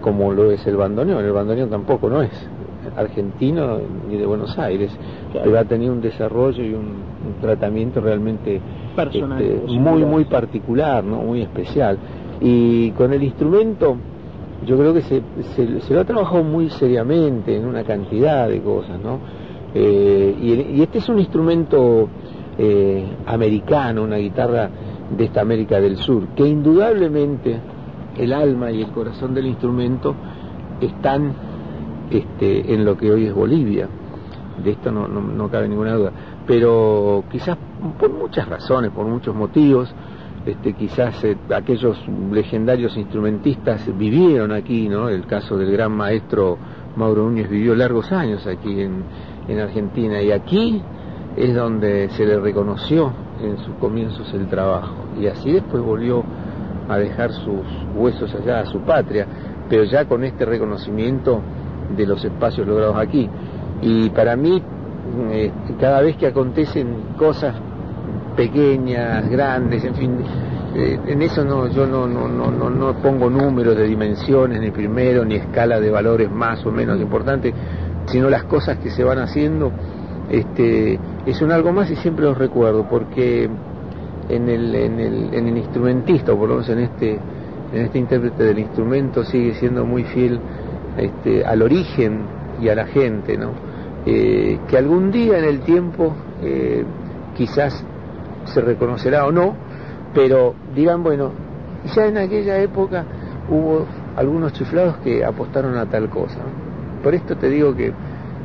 como 0.00 0.32
lo 0.32 0.50
es 0.50 0.66
el 0.66 0.76
bandoneón. 0.76 1.24
El 1.24 1.32
bandoneón 1.32 1.70
tampoco 1.70 2.08
no 2.08 2.22
es 2.22 2.48
argentino 2.96 3.78
ni 4.08 4.16
de 4.16 4.26
Buenos 4.26 4.58
Aires, 4.58 4.96
pero 5.32 5.58
ha 5.58 5.64
tenido 5.64 5.92
un 5.92 6.00
desarrollo 6.00 6.62
y 6.64 6.72
un, 6.74 7.10
tratamiento 7.40 8.00
realmente 8.00 8.60
este, 8.96 9.78
muy, 9.78 10.04
muy 10.04 10.24
particular, 10.24 11.04
¿no? 11.04 11.18
muy 11.18 11.42
especial. 11.42 11.98
Y 12.40 12.90
con 12.92 13.12
el 13.12 13.22
instrumento 13.22 13.96
yo 14.66 14.76
creo 14.76 14.92
que 14.92 15.02
se, 15.02 15.22
se, 15.56 15.94
lo 15.94 16.00
ha 16.00 16.04
trabajado 16.04 16.44
muy 16.44 16.68
seriamente 16.70 17.56
en 17.56 17.66
una 17.66 17.82
cantidad 17.82 18.48
de 18.48 18.60
cosas, 18.60 19.00
¿no? 19.00 19.18
Eh, 19.74 20.36
y, 20.40 20.82
este 20.82 20.98
es 20.98 21.08
un 21.08 21.18
instrumento 21.18 22.08
eh, 22.58 23.06
americano, 23.26 24.02
una 24.02 24.16
guitarra 24.16 24.68
de 25.16 25.24
esta 25.24 25.40
América 25.40 25.80
del 25.80 25.96
Sur, 25.96 26.28
que 26.36 26.46
indudablemente 26.46 27.58
el 28.18 28.32
alma 28.32 28.70
y 28.70 28.82
el 28.82 28.90
corazón 28.90 29.34
del 29.34 29.46
instrumento 29.46 30.14
están 30.80 31.32
este, 32.10 32.74
en 32.74 32.84
lo 32.84 32.96
que 32.96 33.10
hoy 33.10 33.26
es 33.26 33.34
Bolivia. 33.34 33.88
De 34.62 34.72
esto 34.72 34.92
no, 34.92 35.08
no 35.08 35.48
cabe 35.48 35.68
ninguna 35.68 35.94
duda. 35.94 36.12
Pero 36.46 37.24
quizás 37.30 37.56
por 37.98 38.12
muchas 38.12 38.46
razones, 38.46 38.90
por 38.90 39.06
muchos 39.06 39.34
motivos, 39.34 39.94
este, 40.46 40.72
quizás 40.72 41.22
eh, 41.24 41.36
aquellos 41.54 41.98
legendarios 42.32 42.96
instrumentistas 42.96 43.86
vivieron 43.96 44.52
aquí, 44.52 44.88
¿no? 44.88 45.08
El 45.08 45.26
caso 45.26 45.56
del 45.56 45.70
gran 45.70 45.92
maestro 45.92 46.56
Mauro 46.96 47.24
Núñez 47.24 47.48
vivió 47.48 47.74
largos 47.74 48.10
años 48.12 48.46
aquí 48.46 48.80
en, 48.80 49.04
en 49.48 49.58
Argentina 49.58 50.22
y 50.22 50.32
aquí 50.32 50.82
es 51.36 51.54
donde 51.54 52.08
se 52.10 52.26
le 52.26 52.40
reconoció 52.40 53.12
en 53.42 53.58
sus 53.58 53.74
comienzos 53.76 54.32
el 54.34 54.48
trabajo 54.48 54.94
y 55.20 55.26
así 55.26 55.52
después 55.52 55.82
volvió 55.82 56.24
a 56.88 56.98
dejar 56.98 57.32
sus 57.32 57.64
huesos 57.94 58.34
allá 58.34 58.60
a 58.60 58.66
su 58.66 58.80
patria, 58.80 59.26
pero 59.68 59.84
ya 59.84 60.06
con 60.06 60.24
este 60.24 60.44
reconocimiento 60.44 61.40
de 61.96 62.06
los 62.06 62.24
espacios 62.24 62.66
logrados 62.66 62.96
aquí. 62.96 63.28
Y 63.80 64.10
para 64.10 64.34
mí, 64.36 64.60
eh, 65.30 65.52
cada 65.78 66.00
vez 66.00 66.16
que 66.16 66.26
acontecen 66.26 67.14
cosas 67.16 67.54
pequeñas, 68.36 69.28
grandes, 69.28 69.84
en 69.84 69.94
fin, 69.94 70.16
eh, 70.74 70.98
en 71.06 71.22
eso 71.22 71.44
no, 71.44 71.68
yo 71.68 71.86
no, 71.86 72.06
no, 72.06 72.28
no, 72.28 72.70
no, 72.70 72.94
pongo 73.02 73.28
números 73.28 73.76
de 73.76 73.86
dimensiones, 73.86 74.60
ni 74.60 74.70
primero, 74.70 75.24
ni 75.24 75.36
escala 75.36 75.80
de 75.80 75.90
valores 75.90 76.30
más 76.30 76.64
o 76.64 76.70
menos 76.70 77.00
importantes, 77.00 77.54
sino 78.06 78.28
las 78.30 78.44
cosas 78.44 78.78
que 78.78 78.90
se 78.90 79.04
van 79.04 79.18
haciendo, 79.18 79.72
este, 80.30 80.98
es 81.26 81.42
un 81.42 81.50
algo 81.50 81.72
más 81.72 81.90
y 81.90 81.96
siempre 81.96 82.24
los 82.24 82.38
recuerdo, 82.38 82.86
porque 82.88 83.48
en 84.28 84.48
el, 84.48 84.74
en 84.74 85.00
el, 85.00 85.34
en 85.34 85.48
el 85.48 85.56
instrumentista, 85.56 86.32
o 86.32 86.38
por 86.38 86.48
lo 86.48 86.54
menos 86.54 86.68
en 86.70 86.78
este, 86.78 87.18
en 87.72 87.82
este 87.82 87.98
intérprete 87.98 88.44
del 88.44 88.58
instrumento, 88.60 89.24
sigue 89.24 89.54
siendo 89.54 89.84
muy 89.84 90.04
fiel 90.04 90.40
este, 90.96 91.44
al 91.44 91.62
origen 91.62 92.22
y 92.60 92.68
a 92.68 92.74
la 92.74 92.86
gente, 92.86 93.36
¿no? 93.36 93.50
Eh, 94.06 94.58
que 94.68 94.78
algún 94.78 95.10
día 95.10 95.38
en 95.38 95.44
el 95.44 95.60
tiempo 95.60 96.14
eh, 96.42 96.84
quizás 97.36 97.84
se 98.44 98.60
reconocerá 98.60 99.26
o 99.26 99.32
no, 99.32 99.54
pero 100.14 100.54
digan, 100.74 101.02
bueno, 101.02 101.32
ya 101.94 102.06
en 102.06 102.18
aquella 102.18 102.58
época 102.58 103.04
hubo 103.48 103.86
algunos 104.16 104.52
chiflados 104.52 104.96
que 104.98 105.24
apostaron 105.24 105.76
a 105.76 105.86
tal 105.86 106.08
cosa. 106.08 106.38
Por 107.02 107.14
esto 107.14 107.36
te 107.36 107.48
digo 107.48 107.74
que 107.74 107.92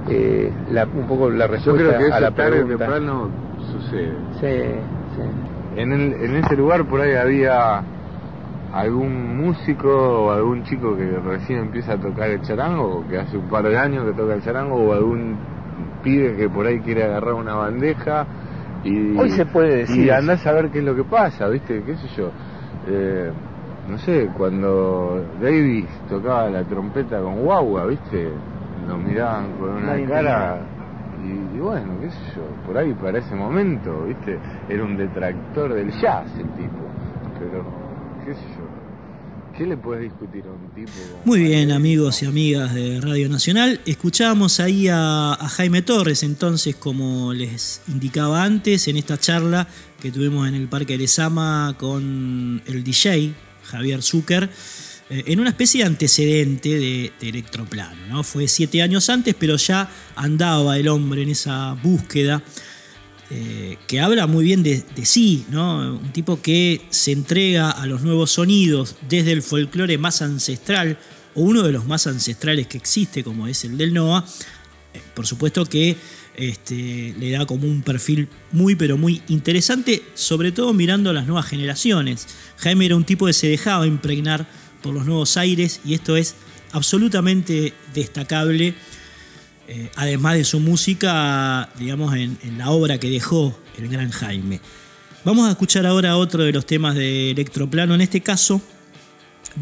eh, 0.10 0.52
un 0.96 1.08
poco 1.08 1.30
la 1.30 1.48
respuesta 1.48 1.98
que 1.98 2.12
a 2.12 2.20
la 2.20 2.32
pregunta... 2.32 2.78
temprano 2.78 3.30
sucede. 3.72 4.14
Sí, 4.40 4.48
sí. 5.16 5.82
En, 5.82 5.92
en 5.92 6.36
ese 6.38 6.56
lugar 6.56 6.86
por 6.86 7.02
ahí 7.02 7.16
había 7.16 7.84
algún 8.74 9.38
músico 9.38 9.90
o 9.90 10.32
algún 10.32 10.64
chico 10.64 10.96
que 10.98 11.18
recién 11.26 11.60
empieza 11.60 11.94
a 11.94 11.98
tocar 11.98 12.30
el 12.30 12.42
charango, 12.42 12.98
o 12.98 13.08
que 13.08 13.18
hace 13.18 13.38
un 13.38 13.48
par 13.48 13.64
de 13.64 13.78
años 13.78 14.06
que 14.06 14.14
toca 14.14 14.36
el 14.36 14.44
charango, 14.44 14.76
o 14.76 14.94
algún 14.94 15.38
pibe 16.04 16.36
que 16.36 16.50
por 16.50 16.68
ahí 16.68 16.80
quiere 16.80 17.04
agarrar 17.04 17.34
una 17.34 17.56
bandeja 17.56 18.26
y, 18.86 19.18
Hoy 19.18 19.32
se 19.32 19.46
puede 19.48 19.78
decir. 19.78 20.06
Y 20.06 20.10
andás 20.12 20.46
a 20.46 20.52
ver 20.54 20.70
qué 20.70 20.78
es 20.80 20.86
lo 20.86 20.96
que 20.96 21.04
pasa, 21.04 21.48
¿viste? 21.50 21.82
¿Qué 21.84 21.96
sé 21.96 22.08
yo? 22.16 22.30
Eh, 22.88 23.32
no 23.90 23.98
sé, 23.98 24.30
cuando 24.38 25.26
Davis 25.42 25.88
tocaba 26.08 26.50
la 26.50 26.64
trompeta 26.64 27.20
con 27.20 27.44
guagua, 27.44 27.88
¿viste? 27.88 28.30
Lo 28.88 28.98
miraban 28.98 29.54
con 29.54 29.72
una 29.72 30.08
cara. 30.08 30.60
Y, 31.24 31.58
bueno, 31.58 31.94
qué 32.00 32.12
sé 32.12 32.36
yo, 32.36 32.44
por 32.68 32.78
ahí 32.78 32.94
para 32.94 33.18
ese 33.18 33.34
momento, 33.34 34.06
¿viste? 34.06 34.38
Era 34.70 34.84
un 34.84 34.96
detractor 34.96 35.74
del 35.74 35.90
jazz 35.90 36.32
el 36.38 36.50
tipo. 36.52 36.86
Pero, 37.40 37.66
qué 38.24 38.36
sé 38.36 38.48
yo. 38.56 38.75
¿Qué 39.58 39.66
le 39.66 39.78
puedes 39.78 40.04
discutir 40.04 40.44
a 40.44 40.52
un 40.52 40.70
tipo? 40.76 40.92
Muy 41.24 41.40
bien, 41.40 41.72
amigos 41.72 42.22
y 42.22 42.26
amigas 42.26 42.74
de 42.74 43.00
Radio 43.00 43.30
Nacional. 43.30 43.80
Escuchábamos 43.86 44.60
ahí 44.60 44.90
a, 44.92 45.38
Jaime 45.52 45.82
Torres, 45.82 46.24
entonces, 46.24 46.76
como 46.76 47.32
les 47.32 47.82
indicaba 47.88 48.44
antes, 48.44 48.90
en 48.90 48.98
esta 48.98 49.18
charla 49.18 49.66
que 50.02 50.12
tuvimos 50.12 50.50
en 50.50 50.56
el 50.56 50.68
Parque 50.68 50.98
Lezama 50.98 51.74
con 51.80 52.62
el 52.66 52.84
DJ 52.84 53.34
Javier 53.64 54.04
Zucker, 54.04 54.50
eh, 55.10 55.24
en 55.28 55.40
una 55.40 55.52
especie 55.52 55.82
de 55.82 55.88
antecedente 55.88 56.70
de, 56.78 57.14
Electroplano. 57.22 58.08
¿no? 58.10 58.24
Fue 58.24 58.50
siete 58.50 58.82
años 58.82 59.10
antes, 59.10 59.36
pero 59.40 59.56
ya 59.56 59.90
andaba 60.18 60.78
el 60.78 60.90
hombre 60.90 61.22
en 61.24 61.30
esa 61.30 61.78
búsqueda 61.82 62.44
eh, 63.32 63.78
que 63.88 64.00
habla 64.00 64.28
muy 64.28 64.46
bien 64.46 64.62
de, 64.62 64.84
sí. 65.04 65.46
Un 65.52 66.12
tipo 66.14 66.42
que 66.42 66.82
se 66.90 67.12
entrega 67.12 67.72
a 67.72 67.86
los 67.88 68.02
nuevos 68.02 68.32
sonidos 68.32 68.96
desde 69.10 69.32
el 69.32 69.42
folclore 69.42 69.98
más 69.98 70.22
ancestral, 70.22 70.98
o 71.34 71.42
uno 71.42 71.64
de 71.64 71.72
los 71.72 71.86
más 71.86 72.08
ancestrales 72.08 72.68
que 72.68 72.78
existe, 72.78 73.24
como 73.24 73.48
es 73.48 73.66
el 73.66 73.78
del 73.78 73.94
Noah. 73.94 74.24
Eh, 74.94 75.02
por 75.14 75.26
supuesto 75.26 75.66
que 75.66 75.98
este, 76.36 77.14
le 77.18 77.32
da 77.32 77.46
como 77.46 77.68
un 77.68 77.82
perfil 77.82 78.28
muy, 78.52 78.76
pero 78.76 78.98
muy 78.98 79.22
interesante, 79.28 80.04
sobre 80.14 80.52
todo 80.52 80.74
mirando 80.74 81.10
a 81.10 81.14
las 81.14 81.26
nuevas 81.26 81.48
generaciones. 81.48 82.28
Jaime 82.58 82.86
era 82.86 82.96
un 82.96 83.06
tipo 83.06 83.26
que 83.26 83.34
se 83.34 83.48
dejaba 83.48 83.88
impregnar 83.88 84.48
por 84.82 84.94
los 84.94 85.06
nuevos 85.06 85.36
aires 85.38 85.82
y 85.84 85.94
esto 85.94 86.16
es 86.16 86.36
absolutamente 86.72 87.74
destacable 87.94 88.76
eh, 89.68 89.90
además 89.96 90.36
de 90.36 90.44
su 90.44 90.60
música, 90.60 91.70
digamos, 91.80 92.14
en, 92.16 92.38
la 92.58 92.70
obra 92.70 93.00
que 93.00 93.10
dejó 93.10 93.58
el 93.78 93.88
gran 93.88 94.12
Jaime. 94.12 94.62
Vamos 95.24 95.48
a 95.48 95.52
escuchar 95.52 95.88
ahora 95.88 96.18
otro 96.18 96.44
de 96.44 96.52
los 96.52 96.68
temas 96.68 96.94
de 96.96 97.32
Electroplano, 97.32 97.96
en 97.96 98.02
este 98.02 98.22
caso 98.22 98.62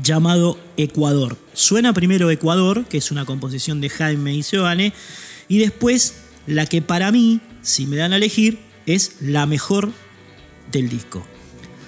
llamado 0.01 0.59
Ecuador. 0.75 1.37
Suena 1.53 1.93
primero 1.93 2.29
Ecuador, 2.31 2.85
que 2.85 2.97
es 2.97 3.11
una 3.11 3.23
composición 3.23 3.79
de 3.79 3.89
Jaime 3.89 4.33
y 4.33 4.41
Giovanni, 4.41 4.91
y 5.47 5.59
después 5.59 6.15
la 6.47 6.65
que 6.65 6.81
para 6.81 7.11
mí, 7.11 7.39
si 7.61 7.87
me 7.87 7.95
dan 7.95 8.11
a 8.11 8.17
elegir, 8.17 8.59
es 8.85 9.17
la 9.21 9.45
mejor 9.45 9.91
del 10.71 10.89
disco. 10.89 11.25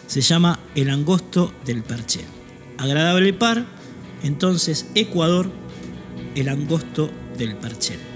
Se 0.08 0.21
llama 0.21 0.60
El 0.75 0.89
angosto 0.89 1.54
del 1.65 1.84
Perché. 1.84 2.21
Agradable 2.78 3.34
par, 3.34 3.65
entonces 4.23 4.88
Ecuador, 4.95 5.49
el 6.36 6.47
angosto 6.47 7.08
del 7.08 7.24
Perché. 7.36 7.56
tres 7.60 8.14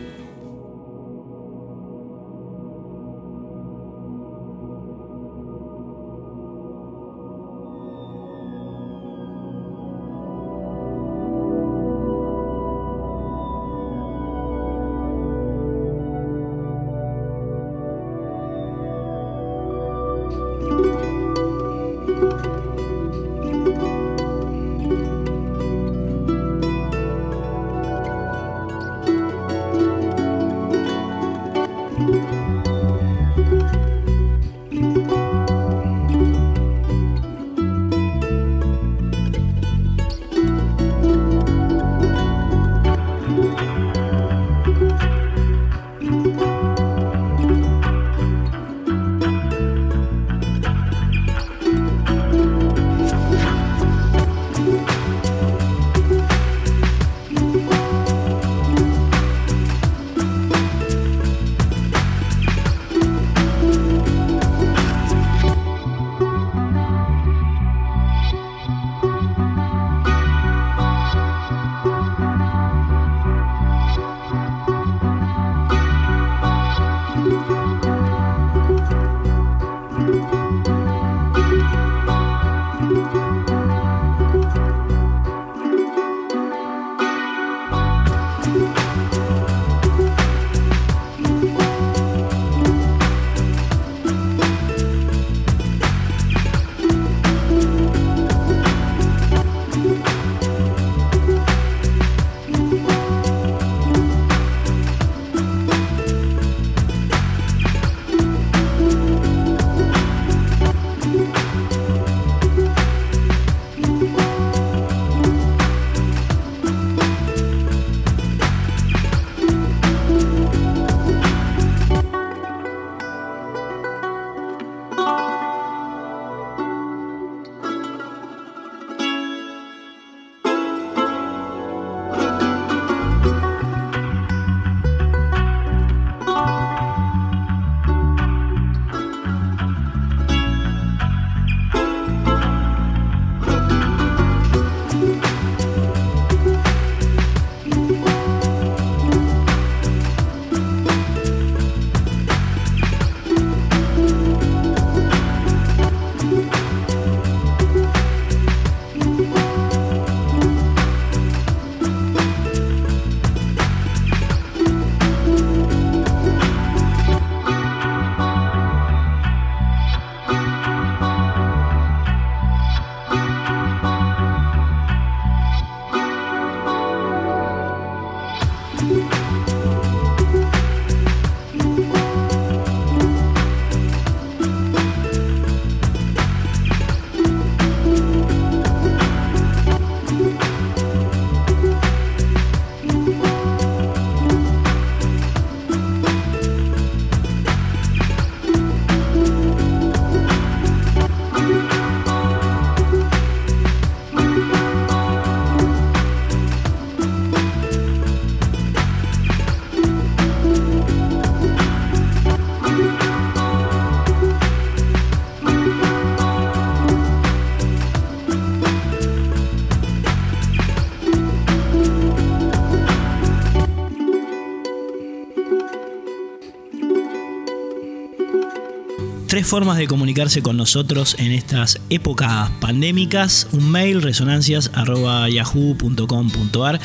formas 229.49 229.77
de 229.79 229.87
comunicarse 229.87 230.43
con 230.43 230.57
nosotros 230.57 231.15
en 231.17 231.31
estas 231.31 231.81
épocas 231.89 232.51
pandémicas. 232.61 233.47
Un 233.51 233.71
mail, 233.71 234.03
resonancias.yahoo.com.ar. 234.03 236.79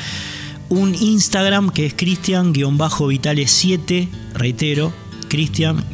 Un 0.71 0.95
Instagram 0.95 1.69
que 1.69 1.85
es 1.85 1.95
cristian-vitale7, 1.95 4.09
reitero, 4.33 4.95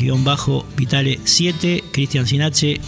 Cristian-Vitale7, 0.00 1.84
Cristian 1.92 2.26
sin 2.26 2.42
H, 2.42 2.80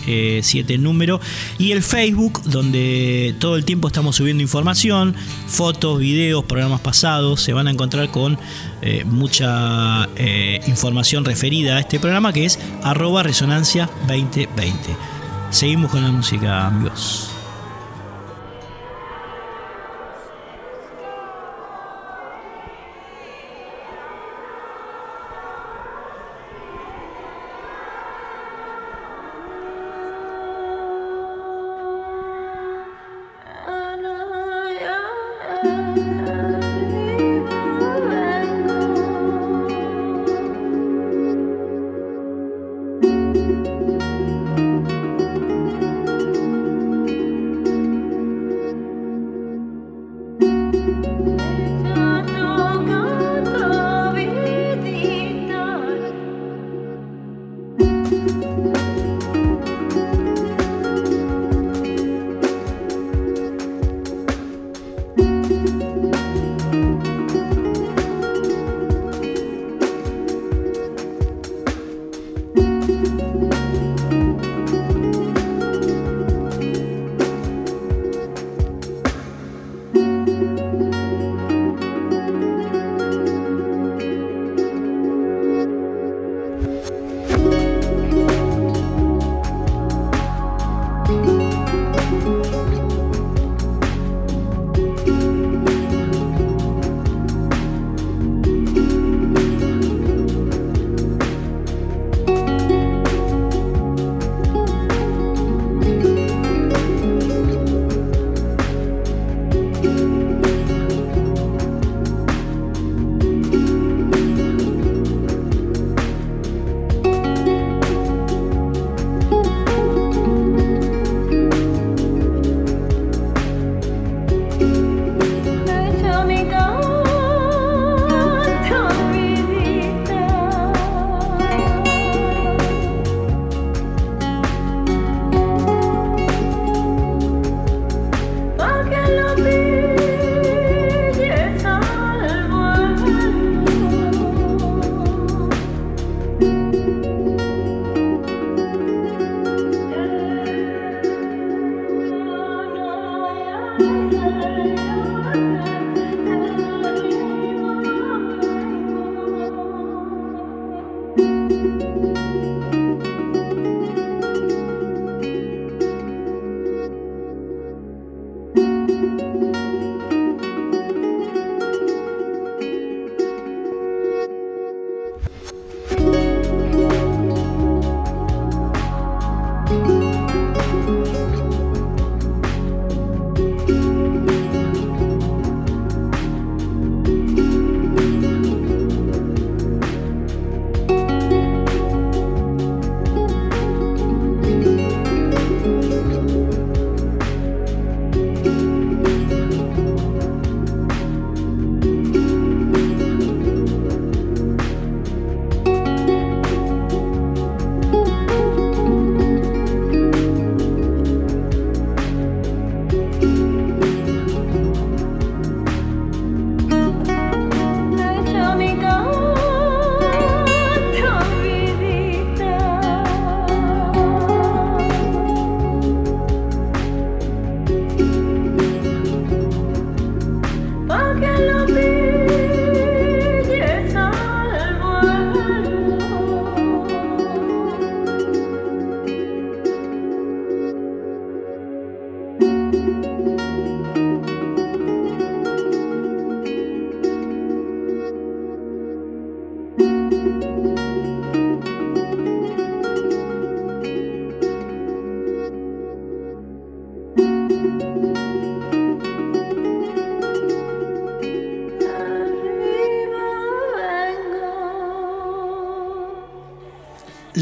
7 0.42 0.74
eh, 0.74 0.78
número, 0.78 1.20
y 1.58 1.72
el 1.72 1.82
Facebook, 1.82 2.42
donde 2.44 3.34
todo 3.38 3.56
el 3.56 3.64
tiempo 3.64 3.88
estamos 3.88 4.16
subiendo 4.16 4.42
información, 4.42 5.14
fotos, 5.46 5.98
videos, 5.98 6.44
programas 6.44 6.80
pasados, 6.80 7.42
se 7.42 7.52
van 7.52 7.68
a 7.68 7.70
encontrar 7.70 8.10
con 8.10 8.38
eh, 8.80 9.04
mucha 9.04 10.08
eh, 10.16 10.60
información 10.66 11.24
referida 11.24 11.76
a 11.76 11.80
este 11.80 12.00
programa 12.00 12.32
que 12.32 12.46
es 12.46 12.58
arroba 12.82 13.22
resonancia 13.22 13.90
2020. 14.08 14.76
Seguimos 15.50 15.90
con 15.90 16.02
la 16.02 16.10
música, 16.10 16.66
amigos. 16.66 17.31
Música 43.42 43.91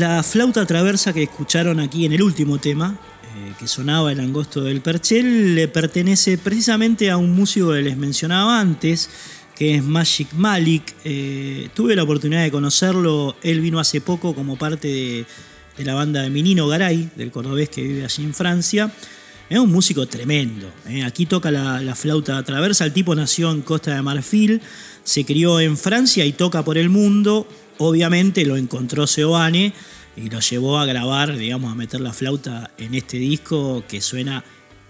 La 0.01 0.23
flauta 0.23 0.65
traversa 0.65 1.13
que 1.13 1.25
escucharon 1.25 1.79
aquí 1.79 2.07
en 2.07 2.15
el 2.15 2.23
último 2.23 2.57
tema, 2.57 2.99
eh, 3.37 3.53
que 3.59 3.69
sonaba 3.69 4.11
el 4.11 4.21
angosto 4.21 4.65
del 4.65 4.81
Perchel, 4.81 5.55
le 5.55 5.69
pertenece 5.69 6.39
precisamente 6.39 7.11
a 7.11 7.19
un 7.19 7.35
músico 7.35 7.73
que 7.73 7.83
les 7.83 7.99
mencionaba 7.99 8.59
antes, 8.59 9.11
que 9.55 9.75
es 9.75 9.85
Magic 9.85 10.33
Malik. 10.33 10.95
Eh, 11.05 11.69
tuve 11.75 11.95
la 11.95 12.05
oportunidad 12.05 12.43
de 12.43 12.51
conocerlo, 12.51 13.37
él 13.43 13.61
vino 13.61 13.79
hace 13.79 14.01
poco 14.01 14.35
como 14.35 14.57
parte 14.57 14.89
de 15.77 15.85
la 15.85 15.93
banda 15.93 16.23
de 16.23 16.31
Minino 16.31 16.67
Garay, 16.67 17.11
del 17.15 17.31
cordobés 17.31 17.69
que 17.69 17.83
vive 17.83 18.03
allí 18.03 18.25
en 18.25 18.33
Francia. 18.33 18.91
Es 19.51 19.59
un 19.59 19.71
músico 19.71 20.07
tremendo. 20.07 20.73
¿eh? 20.89 21.05
Aquí 21.05 21.27
toca 21.27 21.51
la, 21.51 21.83
la, 21.83 21.95
flauta 21.95 22.43
traversa. 22.43 22.87
El 22.87 22.95
tipo 22.95 23.15
nació 23.15 23.51
en 23.51 23.61
Costa 23.61 23.97
de 23.97 24.01
Marfil, 24.01 24.63
se 25.05 25.27
crió 25.27 25.61
en 25.61 25.77
Francia 25.77 26.25
y 26.25 26.33
toca 26.33 26.65
por 26.65 26.79
el 26.79 26.89
mundo. 26.89 27.47
Obviamente 27.83 28.45
lo 28.45 28.59
encontró 28.59 29.07
Seoane 29.07 29.73
y 30.15 30.29
lo 30.29 30.41
llevó 30.41 30.79
a 30.79 30.85
grabar, 30.85 31.35
digamos, 31.35 31.73
a 31.73 31.75
meter 31.75 32.03
la 32.03 32.13
flauta 32.13 32.71
en 32.77 32.95
este 32.95 33.17
disco 33.17 33.83
que 33.89 34.03
suena 34.03 34.45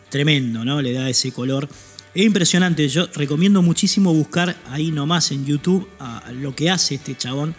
tremendo, 0.09 0.64
¿no? 0.64 0.82
Le 0.82 0.93
da 0.93 1.09
ese 1.09 1.30
color. 1.30 1.68
Es 2.12 2.26
impresionante. 2.26 2.88
Yo 2.88 3.07
recomiendo 3.14 3.62
muchísimo 3.62 4.12
buscar 4.12 4.57
ahí 4.70 4.91
nomás 4.91 5.30
en 5.30 5.47
YouTube 5.47 5.88
lo 6.32 6.57
que 6.57 6.68
hace 6.68 6.97
este 6.97 7.16
chabón. 7.16 7.55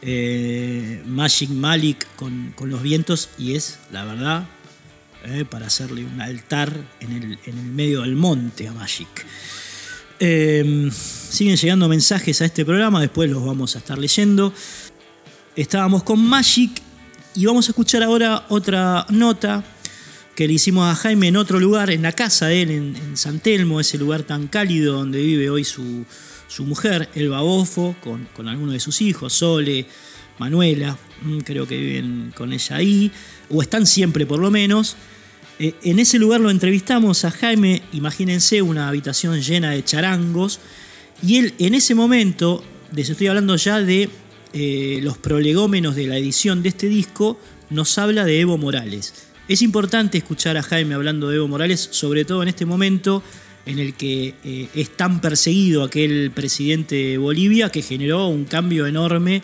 Eh, 0.00 1.02
Magic 1.06 1.50
Malik 1.50 2.06
con, 2.14 2.52
con 2.54 2.70
los 2.70 2.80
vientos 2.80 3.30
y 3.36 3.56
es, 3.56 3.80
la 3.90 4.04
verdad, 4.04 4.46
eh, 5.24 5.44
para 5.44 5.66
hacerle 5.66 6.04
un 6.04 6.20
altar 6.20 6.72
en 7.00 7.10
el, 7.10 7.38
en 7.46 7.58
el, 7.58 7.64
medio 7.64 8.02
del 8.02 8.14
monte 8.14 8.68
a 8.68 8.72
Magic. 8.72 9.08
Eh, 10.20 10.90
siguen 10.92 11.56
llegando 11.56 11.88
mensajes 11.88 12.40
a 12.42 12.44
este 12.44 12.64
programa, 12.64 13.00
después 13.00 13.30
los 13.30 13.44
vamos 13.44 13.76
a 13.76 13.78
estar 13.78 13.98
leyendo. 13.98 14.52
Estábamos 15.54 16.02
con 16.02 16.20
Magic 16.24 16.70
y 17.34 17.46
vamos 17.46 17.68
a 17.68 17.72
escuchar 17.72 18.02
ahora 18.02 18.46
otra 18.48 19.06
nota 19.10 19.64
que 20.34 20.46
le 20.46 20.54
hicimos 20.54 20.90
a 20.90 20.94
Jaime 20.94 21.28
en 21.28 21.36
otro 21.36 21.58
lugar, 21.58 21.90
en 21.90 22.02
la 22.02 22.12
casa 22.12 22.46
de 22.46 22.62
él, 22.62 22.70
en, 22.70 23.16
San 23.16 23.40
Telmo, 23.40 23.80
ese 23.80 23.98
lugar 23.98 24.22
tan 24.22 24.46
cálido 24.46 24.94
donde 24.94 25.20
vive 25.20 25.50
hoy 25.50 25.64
su, 25.64 26.04
su 26.46 26.64
mujer, 26.64 27.08
Elba 27.14 27.40
Bofo, 27.40 27.96
con, 28.02 28.28
con 28.36 28.48
algunos 28.48 28.74
de 28.74 28.80
sus 28.80 29.00
hijos, 29.00 29.32
Sole, 29.32 29.86
Manuela, 30.38 30.96
creo 31.44 31.66
que 31.66 31.76
viven 31.76 32.32
con 32.36 32.52
ella 32.52 32.76
ahí, 32.76 33.10
o 33.50 33.62
están 33.62 33.86
siempre 33.86 34.26
por 34.26 34.38
lo 34.38 34.50
menos. 34.50 34.96
Eh, 35.58 35.74
en 35.82 35.98
ese 35.98 36.18
lugar 36.18 36.40
lo 36.40 36.50
entrevistamos 36.50 37.24
a 37.24 37.30
Jaime, 37.30 37.82
imagínense 37.92 38.62
una 38.62 38.88
habitación 38.88 39.40
llena 39.40 39.72
de 39.72 39.84
charangos, 39.84 40.60
y 41.22 41.36
él 41.36 41.54
en 41.58 41.74
ese 41.74 41.94
momento, 41.96 42.62
les 42.94 43.10
estoy 43.10 43.26
hablando 43.26 43.56
ya 43.56 43.80
de 43.80 44.08
eh, 44.52 45.00
los 45.02 45.18
prolegómenos 45.18 45.96
de 45.96 46.06
la 46.06 46.16
edición 46.16 46.62
de 46.62 46.68
este 46.68 46.88
disco, 46.88 47.40
nos 47.70 47.98
habla 47.98 48.24
de 48.24 48.40
Evo 48.40 48.56
Morales. 48.56 49.26
Es 49.48 49.62
importante 49.62 50.18
escuchar 50.18 50.56
a 50.56 50.62
Jaime 50.62 50.94
hablando 50.94 51.28
de 51.28 51.36
Evo 51.36 51.48
Morales, 51.48 51.88
sobre 51.90 52.24
todo 52.24 52.42
en 52.42 52.48
este 52.48 52.64
momento 52.64 53.22
en 53.66 53.78
el 53.78 53.94
que 53.94 54.34
eh, 54.44 54.68
es 54.74 54.96
tan 54.96 55.20
perseguido 55.20 55.82
aquel 55.82 56.30
presidente 56.30 56.94
de 56.94 57.18
Bolivia 57.18 57.70
que 57.70 57.82
generó 57.82 58.28
un 58.28 58.44
cambio 58.44 58.86
enorme, 58.86 59.42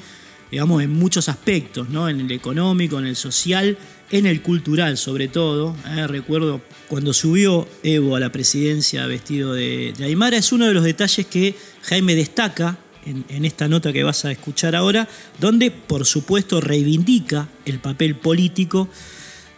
digamos, 0.50 0.82
en 0.82 0.90
muchos 0.92 1.28
aspectos, 1.28 1.90
¿no? 1.90 2.08
En 2.08 2.20
el 2.20 2.30
económico, 2.30 2.98
en 2.98 3.06
el 3.06 3.16
social, 3.16 3.76
en 4.14 4.26
el 4.26 4.42
cultural 4.42 4.96
sobre 4.96 5.28
todo. 5.28 5.76
¿eh? 5.96 6.06
Recuerdo 6.06 6.60
cuando 6.88 7.12
subió 7.12 7.68
Evo 7.82 8.16
a 8.16 8.20
la 8.20 8.30
presidencia 8.32 9.06
vestido 9.06 9.54
de, 9.54 9.92
de 9.96 10.04
Aymara, 10.04 10.36
es 10.36 10.52
uno 10.52 10.66
de 10.66 10.74
los 10.74 10.84
detalles 10.84 11.26
que 11.26 11.54
Jaime 11.82 12.14
destaca 12.14 12.78
en, 13.06 13.44
esta 13.44 13.68
nota 13.68 13.92
que 13.92 14.02
vas 14.02 14.24
a 14.24 14.32
escuchar 14.32 14.74
ahora, 14.74 15.08
donde 15.40 15.70
por 15.70 16.06
supuesto 16.06 16.60
reivindica 16.60 17.48
el 17.64 17.78
papel 17.78 18.16
político 18.16 18.88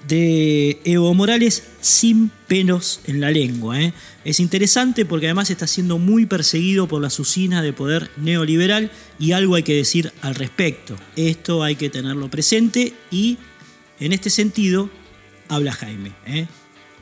de 0.08 0.80
Evo 0.84 1.12
Morales 1.14 1.64
sin 1.80 2.30
pelos 2.46 3.00
en 3.06 3.20
la 3.20 3.30
lengua. 3.30 3.80
¿eh? 3.80 3.92
Es 4.24 4.40
interesante 4.40 5.04
porque 5.04 5.26
además 5.26 5.50
está 5.50 5.66
siendo 5.66 5.98
muy 5.98 6.26
perseguido 6.26 6.86
por 6.86 7.02
las 7.02 7.18
usinas 7.18 7.62
de 7.62 7.72
poder 7.72 8.10
neoliberal 8.16 8.90
y 9.18 9.32
algo 9.32 9.56
hay 9.56 9.62
que 9.62 9.74
decir 9.74 10.12
al 10.22 10.34
respecto. 10.34 10.96
Esto 11.16 11.62
hay 11.62 11.76
que 11.76 11.90
tenerlo 11.90 12.30
presente 12.30 12.92
y 13.10 13.38
en 14.00 14.12
este 14.12 14.30
sentido 14.30 14.90
habla 15.48 15.72
Jaime. 15.72 16.12
¿eh? 16.26 16.46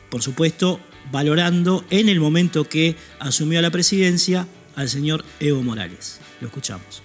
Por 0.09 0.21
supuesto, 0.21 0.79
valorando 1.11 1.85
en 1.89 2.09
el 2.09 2.19
momento 2.19 2.67
que 2.67 2.95
asumió 3.19 3.61
la 3.61 3.71
presidencia 3.71 4.47
al 4.75 4.89
señor 4.89 5.25
Evo 5.39 5.61
Morales. 5.61 6.19
Lo 6.41 6.47
escuchamos. 6.47 7.01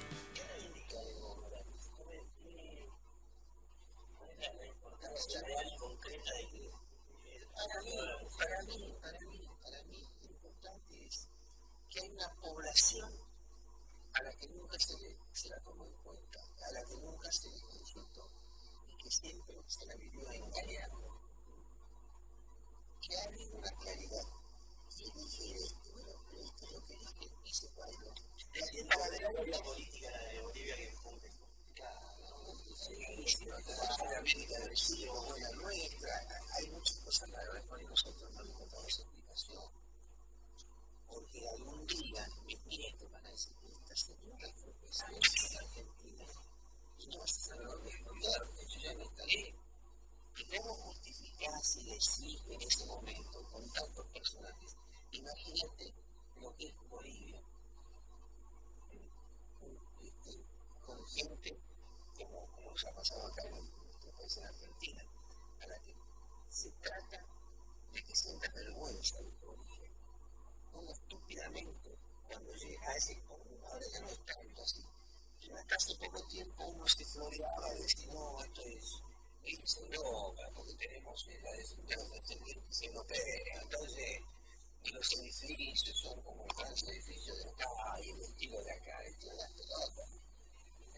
la 29.46 29.62
política 29.62 30.10
de 30.32 30.42
Bolivia 30.42 30.76
que 30.76 30.94
cumple. 31.02 31.30
América 34.18 34.58
del 34.58 34.76
Sur, 34.76 35.26
buena 35.28 35.50
nuestra, 35.52 36.12
hay 36.58 36.70
muchas 36.70 36.96
cosas 36.98 37.28
la 37.30 37.38
verdad 37.38 37.76
que 37.78 37.84
nosotros 37.84 38.32
no 38.32 38.42
le 38.42 38.50
encontramos 38.50 38.98
explicación. 38.98 39.64
Porque 41.08 41.48
algún 41.48 41.86
día 41.86 42.28
mis 42.44 42.66
nietos 42.66 43.10
van 43.10 43.26
a 43.26 43.30
decir 43.30 43.54
que 43.56 43.72
esta 43.72 43.96
señora 43.96 44.52
presidenta 45.04 45.48
de 45.50 45.58
Argentina 45.58 46.26
y 46.98 47.06
no 47.06 47.26
saber 47.26 47.66
dónde 47.66 47.90
porque 48.44 48.66
yo 48.68 48.80
ya 48.80 48.94
no 48.94 49.02
estaré. 49.02 49.54
¿Y 50.36 50.56
cómo 50.56 50.74
justificás 50.74 51.76
y 51.76 51.84
decís 51.84 52.42
en 52.48 52.62
ese 52.62 52.86
momento 52.86 53.42
con 53.50 53.68
tantos 53.70 54.06
personajes? 54.06 54.76
Imagínate 55.12 55.94
lo 56.36 56.56
que 56.56 56.66
es 56.66 56.74
Bolivia 56.88 57.42
con 60.86 61.06
gente 61.06 61.60
como, 62.16 62.46
como 62.52 62.76
se 62.76 62.88
ha 62.88 62.94
pasado 62.94 63.26
acá 63.26 63.42
en 63.48 63.54
nuestro 63.54 64.12
país, 64.12 64.36
en 64.36 64.44
Argentina, 64.44 65.04
a 65.60 65.66
la 65.66 65.78
que 65.80 65.94
se 66.48 66.70
trata 66.82 67.18
de 67.92 68.02
que 68.02 68.14
sienta 68.14 68.48
vergüenza 68.52 69.18
de 69.18 69.30
tu 69.32 69.50
origen. 69.50 69.92
Estúpidamente, 70.88 71.98
cuando 72.26 72.52
llega 72.54 72.88
a 72.88 72.96
ese, 72.96 73.22
ahora 73.28 73.86
ya 73.92 74.00
no 74.00 74.08
es 74.08 74.24
tanto 74.24 74.62
así, 74.62 74.84
hace 75.56 75.94
poco 75.96 76.26
tiempo 76.28 76.64
uno 76.66 76.86
se 76.86 77.04
floreaba 77.04 77.70
de 77.70 77.82
decir, 77.82 78.08
no, 78.12 78.42
esto 78.44 78.62
es 78.62 79.02
es 79.42 79.76
Europa, 79.78 80.42
porque 80.54 80.74
tenemos 80.74 81.26
la 81.26 81.52
descendencia 81.52 82.88
europea, 82.88 83.62
entonces, 83.62 84.20
y 84.84 84.90
los 84.90 85.12
edificios 85.14 85.98
son 85.98 86.20
como 86.22 86.46
los 86.46 86.82
edificios 86.84 87.38
de 87.38 87.50
acá, 87.50 88.00
y 88.04 88.10
el 88.10 88.20
estilo 88.20 88.62
de 88.62 88.72
acá, 88.72 89.02
el 89.02 89.12
estilo 89.12 89.32
de 89.32 89.38
las 89.38 89.52
pelotas 89.52 90.20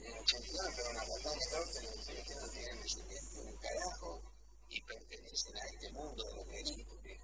en 0.02 0.12
el 0.12 0.18
89, 0.18 0.72
pero 0.76 0.90
una 0.90 1.04
verdad 1.04 1.34
norte, 1.52 1.82
los 1.82 2.06
que 2.06 2.34
no 2.34 2.48
tienen 2.48 2.80
nacimiento 2.80 3.40
un 3.40 3.56
carajo 3.56 4.22
y 4.68 4.80
pertenecen 4.82 5.56
a 5.56 5.66
este 5.66 5.92
mundo 5.92 6.24
de 6.24 6.34
lo 6.34 6.44
que 6.44 6.60
es 6.60 6.86
porque, 6.88 7.20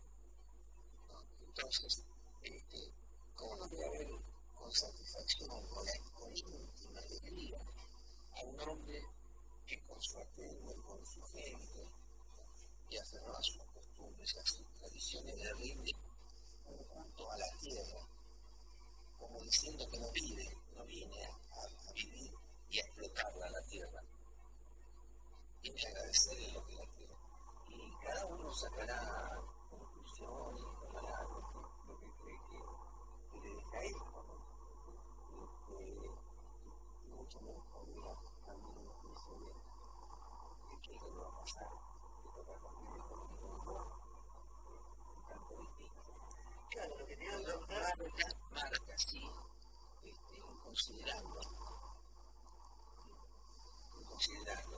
¿no? 1.09 1.25
Entonces, 1.43 2.05
este, 2.43 2.93
¿cómo 3.35 3.57
no 3.57 3.69
voy 3.69 3.83
a 3.83 3.91
ver 3.91 4.09
con 4.55 4.73
satisfacción, 4.73 5.49
con, 5.49 5.87
con 6.15 6.37
íntima 6.37 7.01
alegría, 7.01 7.59
a 8.37 8.43
un 8.45 8.61
hombre 8.61 9.03
que 9.67 9.81
con 9.83 10.01
su 10.01 10.19
atuendo 10.19 10.73
y 10.73 10.81
con 10.83 11.05
su 11.07 11.23
gente 11.23 11.83
y 12.91 12.97
aferrado 12.97 13.37
a 13.37 13.43
sus 13.43 13.65
costumbres 13.75 14.35
y 14.35 14.39
a 14.39 14.47
sus 14.47 14.67
tradiciones 14.79 15.37
le 15.37 15.53
rinde 15.55 15.93
un 16.67 16.85
culto 16.85 17.31
a 17.31 17.37
la 17.39 17.51
tierra, 17.61 18.07
como 19.19 19.41
diciendo 19.41 19.85
que 19.91 19.99
no 19.99 20.11
vive, 20.13 20.57
no 20.77 20.85
viene 20.85 21.25
a, 21.25 21.31
a, 21.31 21.91
a 21.91 21.93
vivir 21.93 22.33
y 22.71 22.79
a 22.79 22.83
explotarla 22.83 23.47
a 23.47 23.51
la 23.51 23.63
tierra. 23.63 24.03
Y 25.63 25.71
me 25.71 25.81
agradecerle 25.81 26.53
lo 26.53 26.65
que 26.67 26.75
la 26.75 26.87
tierra. 26.87 27.17
Y 27.69 28.05
cada 28.05 28.27
uno 28.27 28.53
sacará 28.55 29.41
conclusiones 29.71 30.61
y 30.61 30.87
tomará 30.87 31.23
lo 31.25 31.41
que, 31.49 31.59
lo 31.89 31.99
que 31.99 32.11
cree 32.21 32.39
que, 32.51 32.61
que 33.33 33.41
le 33.41 33.55
deja 33.55 33.85
ir. 33.87 33.97
Este, 35.45 35.81
y 37.05 37.11
mucho 37.11 37.41
menos 37.41 37.65
podría 37.73 38.15
también 38.47 38.79
incluso 38.85 39.33
de, 39.33 39.47
de 39.47 40.81
qué 40.83 40.95
es 40.95 41.03
lo 41.03 41.11
que 41.13 41.19
va 41.19 41.29
a 41.29 41.41
pasar, 41.41 41.69
que 42.23 42.29
toca 42.31 42.61
convivir 42.61 43.03
con 43.03 43.21
el 43.21 43.29
mundo 43.41 43.75
tanto 45.29 45.55
distinto. 45.57 46.13
Claro, 46.71 46.99
lo 46.99 47.07
que 47.07 47.17
te 47.17 47.25
digo, 47.25 47.61
marca, 47.67 48.27
marca, 48.53 48.99
sí, 48.99 49.31
este, 50.05 50.41
considerando 50.63 51.41
considerarlo. 54.19 54.77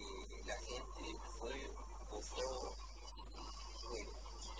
Eh, 0.00 0.44
la 0.46 0.56
gente 0.60 1.18
fue, 1.38 1.68
votó, 2.10 2.74
fue, 3.82 4.00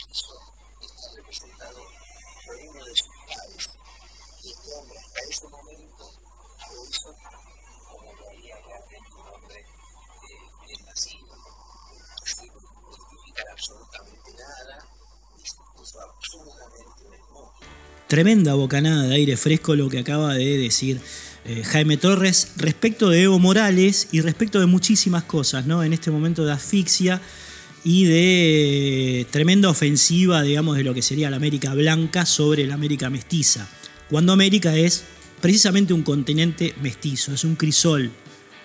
quiso 0.07 0.35
estar 0.81 1.15
representado 1.15 1.81
por 2.47 2.57
uno 2.57 2.85
de 2.85 2.95
sus 2.95 3.09
padres. 3.27 3.71
Y 4.43 4.51
este 4.51 4.75
hombre 4.75 4.99
hasta 4.99 5.21
ese 5.31 5.49
momento 5.49 6.11
lo 6.73 6.85
hizo 6.85 7.15
como 7.91 8.13
lo 8.13 8.29
haría 8.29 8.57
realmente 8.57 9.15
un 9.15 9.29
hombre 9.29 9.61
eh, 9.61 10.51
bien 10.67 10.85
nacido. 10.85 11.33
Tremenda 18.13 18.53
bocanada 18.53 19.05
de 19.05 19.15
aire 19.15 19.39
fresco 19.39 19.75
lo 19.75 19.89
que 19.89 19.99
acaba 19.99 20.35
de 20.35 20.59
decir 20.59 21.01
eh, 21.47 21.63
Jaime 21.65 21.97
Torres 21.97 22.53
respecto 22.59 23.09
de 23.09 23.23
Evo 23.23 23.39
Morales 23.39 24.09
y 24.13 24.21
respecto 24.21 24.61
de 24.61 24.67
muchísimas 24.67 25.23
cosas, 25.23 25.65
¿no? 25.65 25.83
En 25.83 25.95
este 25.95 26.11
momento 26.11 26.45
de 26.45 26.53
asfixia 26.53 27.23
y 27.85 28.05
de 28.05 29.27
tremenda 29.31 29.71
ofensiva, 29.71 30.43
digamos, 30.43 30.77
de 30.77 30.85
lo 30.85 30.93
que 30.93 31.01
sería 31.01 31.31
la 31.31 31.37
América 31.37 31.73
blanca 31.73 32.27
sobre 32.27 32.67
la 32.67 32.75
América 32.75 33.09
mestiza. 33.09 33.67
Cuando 34.11 34.35
América 34.35 34.77
es 34.77 35.05
precisamente 35.41 35.95
un 35.95 36.03
continente 36.03 36.75
mestizo, 36.83 37.33
es 37.33 37.45
un 37.45 37.57
crisol. 37.57 38.11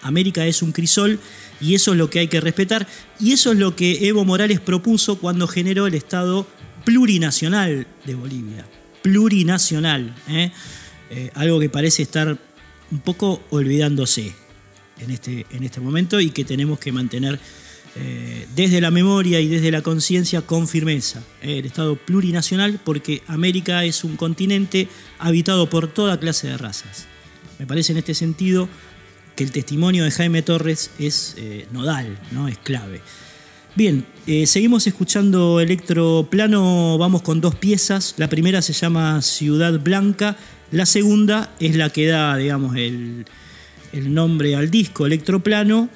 América 0.02 0.45
es 0.45 0.62
un 0.62 0.74
crisol 0.74 1.22
y 1.62 1.74
eso 1.74 1.93
es 1.93 1.98
lo 1.98 2.10
que 2.10 2.20
hay 2.20 2.28
que 2.28 2.41
respetar 2.41 2.86
y 3.18 3.32
eso 3.32 3.54
es 3.54 3.58
lo 3.58 3.78
que 3.78 4.10
Evo 4.10 4.26
Morales 4.26 4.60
propuso 4.60 5.20
cuando 5.20 5.48
generó 5.48 5.88
el 5.88 5.93
Estado 5.93 6.45
plurinacional 6.84 7.88
de 8.06 8.14
Bolivia. 8.16 8.66
Plurinacional, 9.08 10.14
¿eh? 10.28 10.51
Eh, 11.10 11.32
algo 11.36 11.62
que 11.62 11.70
parece 11.70 12.01
estar 12.01 12.38
un 12.91 12.99
poco 12.99 13.41
olvidándose 13.51 14.34
en 14.99 15.12
este, 15.12 15.45
en 15.49 15.64
este 15.64 15.80
momento 15.80 16.20
y 16.20 16.32
que 16.32 16.43
tenemos 16.43 16.78
que 16.78 16.91
mantener 16.91 17.39
eh, 17.95 18.45
desde 18.53 18.82
la 18.82 18.91
memoria 18.91 19.39
y 19.39 19.47
desde 19.47 19.72
la 19.72 19.82
conciencia 19.82 20.41
con 20.41 20.68
firmeza. 20.68 21.24
El 21.41 21.66
Estado 21.66 21.95
plurinacional 21.95 22.82
porque 22.84 23.24
América 23.28 23.86
es 23.86 24.03
un 24.03 24.18
continente 24.18 24.89
habitado 25.20 25.70
por 25.70 25.88
toda 25.88 26.20
clase 26.20 26.47
de 26.47 26.58
razas. 26.58 27.05
Me 27.60 27.66
parece 27.66 27.93
en 27.93 27.99
este 27.99 28.14
sentido 28.14 28.68
que 29.38 29.45
el 29.45 29.53
testimonio 29.53 30.03
de 30.03 30.12
Jaime 30.12 30.41
Torres 30.41 30.91
es 30.99 31.38
nodal, 31.72 32.20
¿no? 32.32 32.49
es 32.49 32.58
clave. 32.58 32.99
Bien, 33.78 34.07
seguimos 34.47 34.88
escuchando 34.88 35.59
Electroplano, 35.59 36.97
vamos 36.97 37.21
con 37.21 37.39
dos 37.39 37.53
piezas. 37.53 38.15
La 38.17 38.28
primera 38.28 38.63
se 38.63 38.73
llama 38.73 39.21
Ciudad 39.21 39.80
Blanca 39.80 40.36
la 40.71 40.86
segunda 40.86 41.53
es 41.59 41.75
la 41.75 41.89
que 41.91 42.07
da, 42.07 42.36
digamos, 42.36 42.75
el, 42.75 43.25
nombre 43.93 44.55
al 44.55 44.69
disco, 44.69 45.05
Electroplano, 45.05 45.89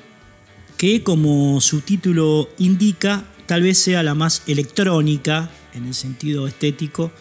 que 0.77 1.03
como 1.03 1.59
su 1.59 1.81
título 1.81 2.49
indica, 2.57 3.25
tal 3.47 3.63
vez 3.63 3.79
sea 3.79 4.01
la 4.01 4.15
más 4.15 4.43
electrónica 4.47 5.49
en 5.73 5.87
el 5.87 5.93
sentido 5.93 6.47
estético 6.47 7.11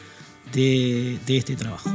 de 0.52 1.18
este 1.26 1.56
trabajo. 1.56 1.90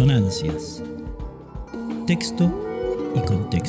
Resonancias. 0.00 0.82
Texto 2.06 2.50
y 3.14 3.20
contexto. 3.20 3.59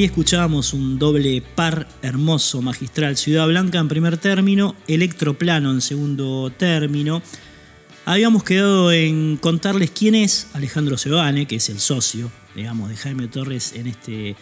Ahí 0.00 0.06
escuchábamos 0.06 0.72
un 0.72 0.98
doble 0.98 1.42
par 1.42 1.86
hermoso, 2.00 2.62
magistral. 2.62 3.18
Ciudad 3.18 3.46
Blanca 3.46 3.80
en 3.80 3.88
primer 3.88 4.16
término, 4.16 4.74
Electroplano 4.88 5.72
en 5.72 5.82
segundo 5.82 6.50
término. 6.56 7.20
Habíamos 8.06 8.42
quedado 8.42 8.92
en 8.92 9.36
contarles 9.36 9.90
quién 9.90 10.14
es 10.14 10.46
Alejandro 10.54 10.96
Sebane, 10.96 11.44
que 11.44 11.56
es 11.56 11.68
el 11.68 11.80
socio, 11.80 12.32
digamos, 12.56 12.88
de 12.88 12.96
Jaime 12.96 13.28
Torres 13.28 13.74
en 13.74 13.88
este 13.88 14.36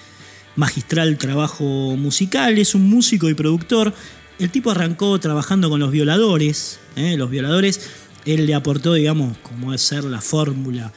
magistral 0.55 1.19
trabajo 1.19 1.65
musical. 1.97 2.57
Es 2.57 2.77
un 2.77 2.89
músico 2.89 3.29
y 3.29 3.35
productor. 3.35 3.93
El 4.39 4.51
tipo 4.51 4.71
arrancó 4.71 5.19
trabajando 5.19 5.69
con 5.71 5.81
los 5.81 5.91
violadores. 5.91 6.79
¿eh? 6.95 7.17
Los 7.17 7.31
violadores, 7.31 7.81
él 8.27 8.47
le 8.47 8.55
aportó, 8.55 8.95
digamos, 8.95 9.37
como 9.39 9.75
es 9.75 9.83
ser 9.83 10.05
la 10.05 10.21
fórmula 10.21 10.93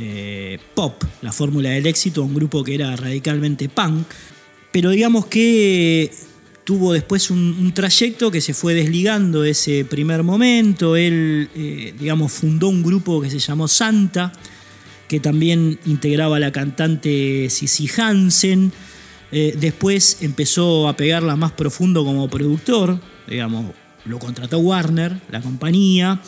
eh, 0.00 0.60
pop, 0.74 1.02
la 1.22 1.32
fórmula 1.32 1.70
del 1.70 1.86
éxito, 1.88 2.22
un 2.22 2.32
grupo 2.32 2.62
que 2.62 2.76
era 2.76 2.94
radicalmente 2.94 3.68
punk, 3.68 4.06
pero 4.70 4.90
digamos 4.90 5.26
que 5.26 6.12
tuvo 6.62 6.92
después 6.92 7.32
un, 7.32 7.72
trayecto 7.74 8.30
que 8.30 8.40
se 8.40 8.54
fue 8.54 8.74
desligando 8.74 9.42
de 9.42 9.50
ese 9.50 9.84
primer 9.84 10.22
momento, 10.22 10.94
él, 10.94 11.50
eh, 11.56 11.94
digamos, 11.98 12.30
fundó 12.30 12.68
un 12.68 12.84
grupo 12.84 13.20
que 13.20 13.28
se 13.28 13.40
llamó 13.40 13.66
Santa, 13.66 14.32
que 15.08 15.18
también 15.18 15.80
integraba 15.84 16.36
a 16.36 16.40
la 16.40 16.52
cantante 16.52 17.50
Sissy 17.50 17.90
Hansen, 18.00 18.70
eh, 19.32 19.56
después 19.58 20.18
empezó 20.20 20.86
a 20.86 20.96
pegarla 20.96 21.34
más 21.34 21.50
profundo 21.50 22.04
como 22.04 22.28
productor, 22.28 23.00
digamos, 23.26 23.74
lo 24.04 24.20
contrató 24.20 24.58
Warner, 24.60 25.20
la 25.28 25.40
compañía, 25.40 26.20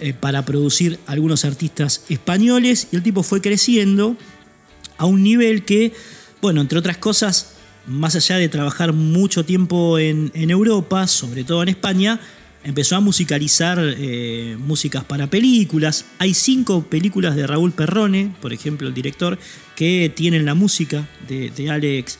eh, 0.00 0.14
para 0.14 0.44
producir 0.44 0.98
algunos 1.06 1.44
artistas 1.44 2.04
españoles 2.08 2.88
y 2.92 2.96
el 2.96 3.02
tipo 3.02 3.22
fue 3.22 3.40
creciendo 3.40 4.16
a 4.98 5.06
un 5.06 5.22
nivel 5.22 5.64
que, 5.64 5.92
bueno, 6.40 6.60
entre 6.60 6.78
otras 6.78 6.98
cosas, 6.98 7.54
más 7.86 8.14
allá 8.16 8.36
de 8.36 8.48
trabajar 8.48 8.92
mucho 8.92 9.44
tiempo 9.44 9.98
en, 9.98 10.30
Europa, 10.34 11.06
sobre 11.06 11.44
todo 11.44 11.62
en 11.62 11.70
España, 11.70 12.20
empezó 12.64 12.96
a 12.96 13.00
musicalizar 13.00 13.78
eh, 13.80 14.56
músicas 14.58 15.04
para 15.04 15.28
películas. 15.28 16.04
Hay 16.18 16.34
cinco 16.34 16.82
películas 16.82 17.36
de 17.36 17.46
Raúl 17.46 17.72
Perrone, 17.72 18.34
por 18.40 18.52
ejemplo, 18.52 18.88
el 18.88 18.94
director, 18.94 19.38
que 19.74 20.12
tienen 20.14 20.44
la 20.44 20.54
música 20.54 21.08
de, 21.26 21.50
de 21.50 21.70
Alex 21.70 22.18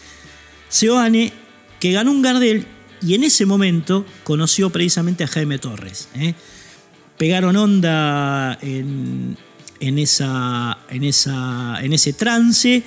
Seoane, 0.69 1.33
que 1.79 1.93
ganó 1.93 2.13
un 2.13 2.23
Gardel 2.23 2.67
y 3.03 3.15
en 3.15 3.25
ese 3.25 3.47
momento 3.47 4.05
conoció 4.25 4.71
precisamente 4.71 5.25
a 5.25 5.29
Jaime 5.29 5.59
Torres. 5.59 6.09
¿eh? 6.15 6.35
Pegaron 7.21 7.55
onda 7.55 8.59
en, 8.63 9.37
en, 9.79 9.99
esa, 9.99 10.79
en, 10.89 11.05
esa, 11.05 11.79
en 11.83 11.93
ese 11.93 12.15
trance. 12.15 12.83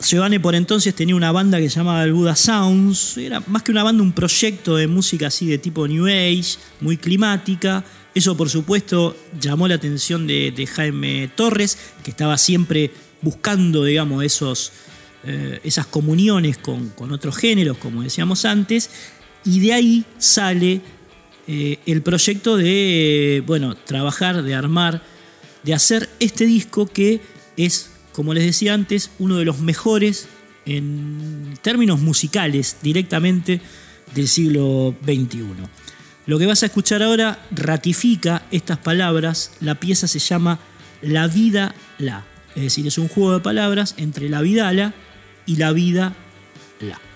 Giovanni 0.00 0.38
por 0.38 0.54
entonces 0.54 0.94
tenía 0.94 1.14
una 1.14 1.32
banda 1.32 1.58
que 1.58 1.68
se 1.68 1.76
llamaba 1.76 2.02
el 2.02 2.14
Buddha 2.14 2.34
Sounds. 2.34 3.18
Era 3.18 3.42
más 3.46 3.62
que 3.62 3.70
una 3.70 3.82
banda, 3.82 4.02
un 4.02 4.12
proyecto 4.12 4.76
de 4.76 4.86
música 4.86 5.26
así 5.26 5.48
de 5.48 5.58
tipo 5.58 5.86
New 5.86 6.06
Age, 6.06 6.56
muy 6.80 6.96
climática. 6.96 7.84
Eso, 8.14 8.34
por 8.38 8.48
supuesto, 8.48 9.14
llamó 9.38 9.68
la 9.68 9.74
atención 9.74 10.26
de, 10.26 10.66
Jaime 10.74 11.30
Torres, 11.34 11.76
que 12.02 12.10
estaba 12.10 12.38
siempre 12.38 12.90
buscando, 13.20 13.84
digamos, 13.84 14.24
esos, 14.24 14.72
eh, 15.24 15.60
esas 15.62 15.84
comuniones 15.84 16.56
con, 16.56 16.88
con, 16.88 17.12
otros 17.12 17.36
géneros, 17.36 17.76
como 17.76 18.02
decíamos 18.02 18.46
antes. 18.46 18.88
Y 19.44 19.60
de 19.60 19.74
ahí 19.74 20.04
sale 20.16 20.80
eh, 21.48 21.78
el 21.86 22.02
proyecto 22.02 22.56
de, 22.56 23.42
bueno, 23.46 23.74
trabajar, 23.74 24.42
de 24.42 24.54
armar, 24.54 25.02
de 25.64 25.74
hacer 25.74 26.08
este 26.20 26.46
disco 26.46 26.86
que 26.86 27.20
es 27.56 27.90
como 28.18 28.34
les 28.34 28.42
decía 28.42 28.74
antes, 28.74 29.12
uno 29.20 29.36
de 29.36 29.44
los 29.44 29.60
mejores 29.60 30.26
en 30.66 31.54
términos 31.62 32.00
musicales 32.00 32.78
directamente 32.82 33.60
del 34.12 34.26
siglo 34.26 34.92
XXI. 35.04 35.44
Lo 36.26 36.36
que 36.36 36.46
vas 36.46 36.64
a 36.64 36.66
escuchar 36.66 37.00
ahora 37.04 37.46
ratifica 37.52 38.42
estas 38.50 38.78
palabras. 38.78 39.52
La 39.60 39.76
pieza 39.76 40.08
se 40.08 40.18
llama 40.18 40.58
La 41.00 41.28
vida 41.28 41.76
la. 41.98 42.24
Es 42.56 42.62
decir, 42.64 42.88
es 42.88 42.98
un 42.98 43.06
juego 43.06 43.34
de 43.34 43.40
palabras 43.40 43.94
entre 43.98 44.28
la 44.28 44.40
vidala 44.40 44.94
y 45.46 45.54
la 45.54 45.70
vida 45.70 46.16
la. 46.80 47.07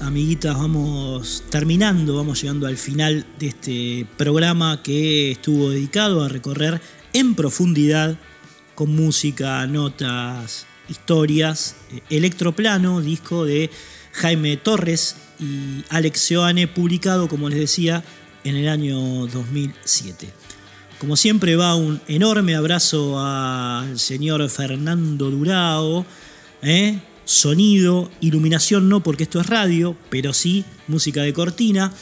Amiguitas, 0.00 0.58
vamos 0.58 1.42
terminando, 1.48 2.16
vamos 2.16 2.42
llegando 2.42 2.66
al 2.66 2.76
final 2.76 3.26
de 3.38 3.46
este 3.46 4.06
programa 4.18 4.82
que 4.82 5.32
estuvo 5.32 5.70
dedicado 5.70 6.22
a 6.22 6.28
recorrer 6.28 6.80
en 7.12 7.34
profundidad 7.34 8.16
con 8.74 8.94
música, 8.94 9.66
notas, 9.66 10.66
historias, 10.88 11.76
eh, 11.92 12.00
Electroplano, 12.10 13.00
disco 13.00 13.44
de 13.44 13.70
Jaime 14.12 14.56
Torres 14.58 15.16
y 15.40 15.82
Alex 15.88 16.20
Seoane, 16.20 16.68
publicado, 16.68 17.26
como 17.28 17.48
les 17.48 17.58
decía, 17.58 18.04
en 18.44 18.56
el 18.56 18.68
año 18.68 18.98
2007. 19.26 20.28
Como 20.98 21.16
siempre 21.16 21.56
va 21.56 21.74
un 21.74 22.00
enorme 22.06 22.54
abrazo 22.54 23.18
al 23.18 23.98
señor 23.98 24.48
Fernando 24.50 25.30
Durao, 25.30 26.04
¿eh? 26.62 26.98
Sonido, 27.24 28.10
iluminación 28.20 28.88
no 28.88 29.02
porque 29.02 29.24
esto 29.24 29.40
es 29.40 29.46
radio, 29.46 29.96
pero 30.10 30.32
sí 30.32 30.64
música 30.88 31.22
de 31.22 31.32
cortina. 31.32 31.92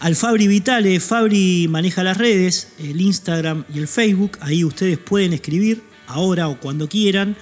Al 0.00 0.16
Fabri 0.16 0.48
Vitale, 0.48 0.98
Fabri 1.00 1.68
maneja 1.68 2.02
las 2.02 2.16
redes, 2.16 2.72
el 2.78 2.98
Instagram 3.00 3.64
y 3.74 3.78
el 3.78 3.88
Facebook, 3.88 4.38
ahí 4.40 4.64
ustedes 4.64 4.96
pueden 4.98 5.34
escribir 5.34 5.82
ahora 6.06 6.48
o 6.48 6.58
cuando 6.58 6.88
quieran 6.88 7.36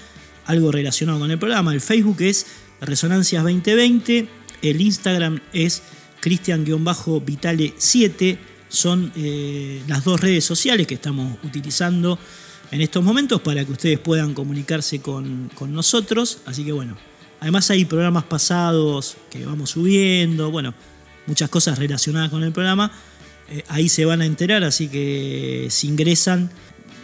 algo 0.44 0.72
relacionado 0.72 1.20
con 1.20 1.30
el 1.30 1.38
programa. 1.38 1.72
El 1.72 1.80
Facebook 1.80 2.20
es 2.20 2.46
Resonancias 2.80 3.44
2020, 3.44 4.28
el 4.62 4.80
Instagram 4.80 5.40
es 5.52 5.82
Cristian-Vitale7, 6.20 8.38
son 8.68 9.12
eh, 9.16 9.82
las 9.86 10.04
dos 10.04 10.20
redes 10.20 10.44
sociales 10.44 10.86
que 10.86 10.94
estamos 10.94 11.38
utilizando 11.44 12.18
en 12.70 12.80
estos 12.80 13.04
momentos 13.04 13.40
para 13.40 13.64
que 13.64 13.72
ustedes 13.72 13.98
puedan 13.98 14.34
comunicarse 14.34 15.00
con, 15.00 15.50
con 15.54 15.72
nosotros. 15.72 16.40
Así 16.44 16.64
que 16.64 16.72
bueno, 16.72 16.96
Además 17.40 17.70
hay 17.70 17.84
programas 17.84 18.24
pasados 18.24 19.16
que 19.30 19.44
vamos 19.44 19.70
subiendo, 19.70 20.50
bueno, 20.50 20.74
muchas 21.26 21.48
cosas 21.48 21.78
relacionadas 21.78 22.30
con 22.30 22.42
el 22.42 22.52
programa. 22.52 22.90
Eh, 23.50 23.62
ahí 23.68 23.88
se 23.88 24.04
van 24.04 24.20
a 24.20 24.26
enterar, 24.26 24.64
así 24.64 24.88
que 24.88 25.68
si 25.70 25.88
ingresan 25.88 26.50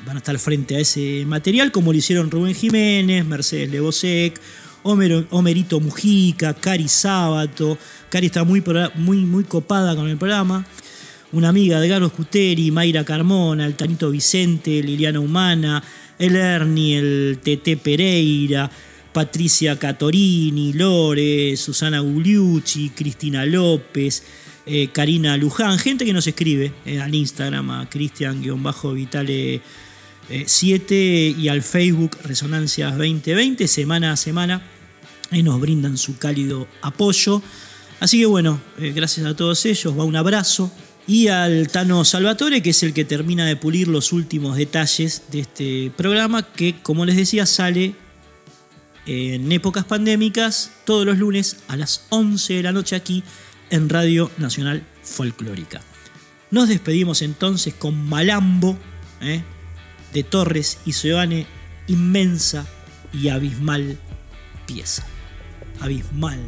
van 0.07 0.17
a 0.17 0.19
estar 0.19 0.39
frente 0.39 0.77
a 0.77 0.81
ese 0.81 1.25
material, 1.27 1.73
como 1.73 1.93
lo 1.93 1.99
hicieron 1.99 2.31
Rubén 2.31 2.55
Jiménez, 2.55 3.25
Mercedes 3.25 3.71
Lebosec, 3.71 4.41
Homerito 4.83 5.81
Mujica, 5.81 6.53
Cari 6.53 6.89
Sábato. 6.89 7.79
Cari 8.11 8.27
está 8.27 8.45
muy, 8.45 8.63
muy, 8.97 9.19
muy 9.19 9.45
copada 9.45 9.97
con 9.97 10.09
el 10.09 10.19
programa. 10.19 10.67
Una 11.33 11.49
amiga 11.49 11.81
de 11.81 11.89
Carlos 11.89 12.13
Cuteri, 12.13 12.71
Mayra 12.71 13.05
Carmona, 13.05 13.65
el 13.67 13.75
Tanito 13.75 14.11
Vicente, 14.11 14.83
Liliana 14.83 15.21
Humana, 15.21 15.83
el 16.19 16.37
Ernie, 16.37 16.99
el 16.99 17.39
TT 17.43 17.83
Pereira, 17.83 18.71
Patricia 19.15 19.79
Catorini, 19.79 20.73
Lore, 20.73 21.57
Susana 21.57 22.01
Gugliucci, 22.01 22.91
Cristina 22.91 23.47
López, 23.47 24.25
eh, 24.67 24.89
Karina 24.93 25.37
Luján, 25.37 25.79
gente 25.79 26.05
que 26.05 26.13
nos 26.13 26.27
escribe 26.27 26.73
eh, 26.85 27.01
al 27.01 27.15
Instagram 27.15 27.71
a 27.71 27.89
Cristian-Vitale7 27.89 29.61
eh, 30.91 31.37
y 31.39 31.47
al 31.47 31.63
Facebook 31.63 32.19
Resonancias 32.25 32.99
2020, 32.99 33.69
semana 33.69 34.11
a 34.13 34.17
semana, 34.17 34.63
nos 35.31 35.61
brindan 35.61 35.97
su 35.97 36.19
cálido 36.19 36.67
apoyo. 36.83 37.41
Así 38.01 38.19
que 38.19 38.27
bueno, 38.27 38.61
gracias 38.79 39.27
a 39.27 39.37
todos 39.37 39.65
ellos, 39.65 39.97
va 39.97 40.03
un 40.03 40.17
abrazo. 40.17 40.73
Y 41.07 41.29
al 41.29 41.69
Tano 41.69 42.05
Salvatore, 42.05 42.63
que 42.63 42.71
es 42.71 42.83
el 42.83 42.93
que 42.93 43.05
termina 43.05 43.47
de 43.47 43.55
pulir 43.55 43.87
los 43.87 44.13
últimos 44.13 44.57
detalles 44.57 45.23
de 45.31 45.41
este 45.41 45.93
programa, 45.97 46.43
que 46.43 46.81
como 46.83 47.07
les 47.07 47.17
decía 47.17 47.47
sale 47.47 47.95
en 49.07 49.51
épocas 49.53 49.85
pandémicas, 49.85 50.71
todos 50.85 51.05
los 51.05 51.19
lunes 51.19 51.59
a 51.69 51.77
las 51.77 52.07
11 52.11 52.55
de 52.55 52.63
la 52.63 52.73
noche 52.73 52.97
aquí 52.97 53.23
en 53.71 53.89
Radio 53.89 54.31
Nacional 54.39 54.87
Folclórica. 55.03 55.81
Nos 56.51 56.69
despedimos 56.69 57.23
entonces 57.23 57.75
con 57.75 58.09
Malambo 58.09 58.79
¿eh? 59.21 59.43
de 60.13 60.23
Torres 60.23 60.79
y 60.87 60.93
Seoane, 60.93 61.47
inmensa 61.89 62.67
y 63.13 63.29
abismal 63.29 63.99
pieza. 64.67 65.05
Abismal. 65.81 66.41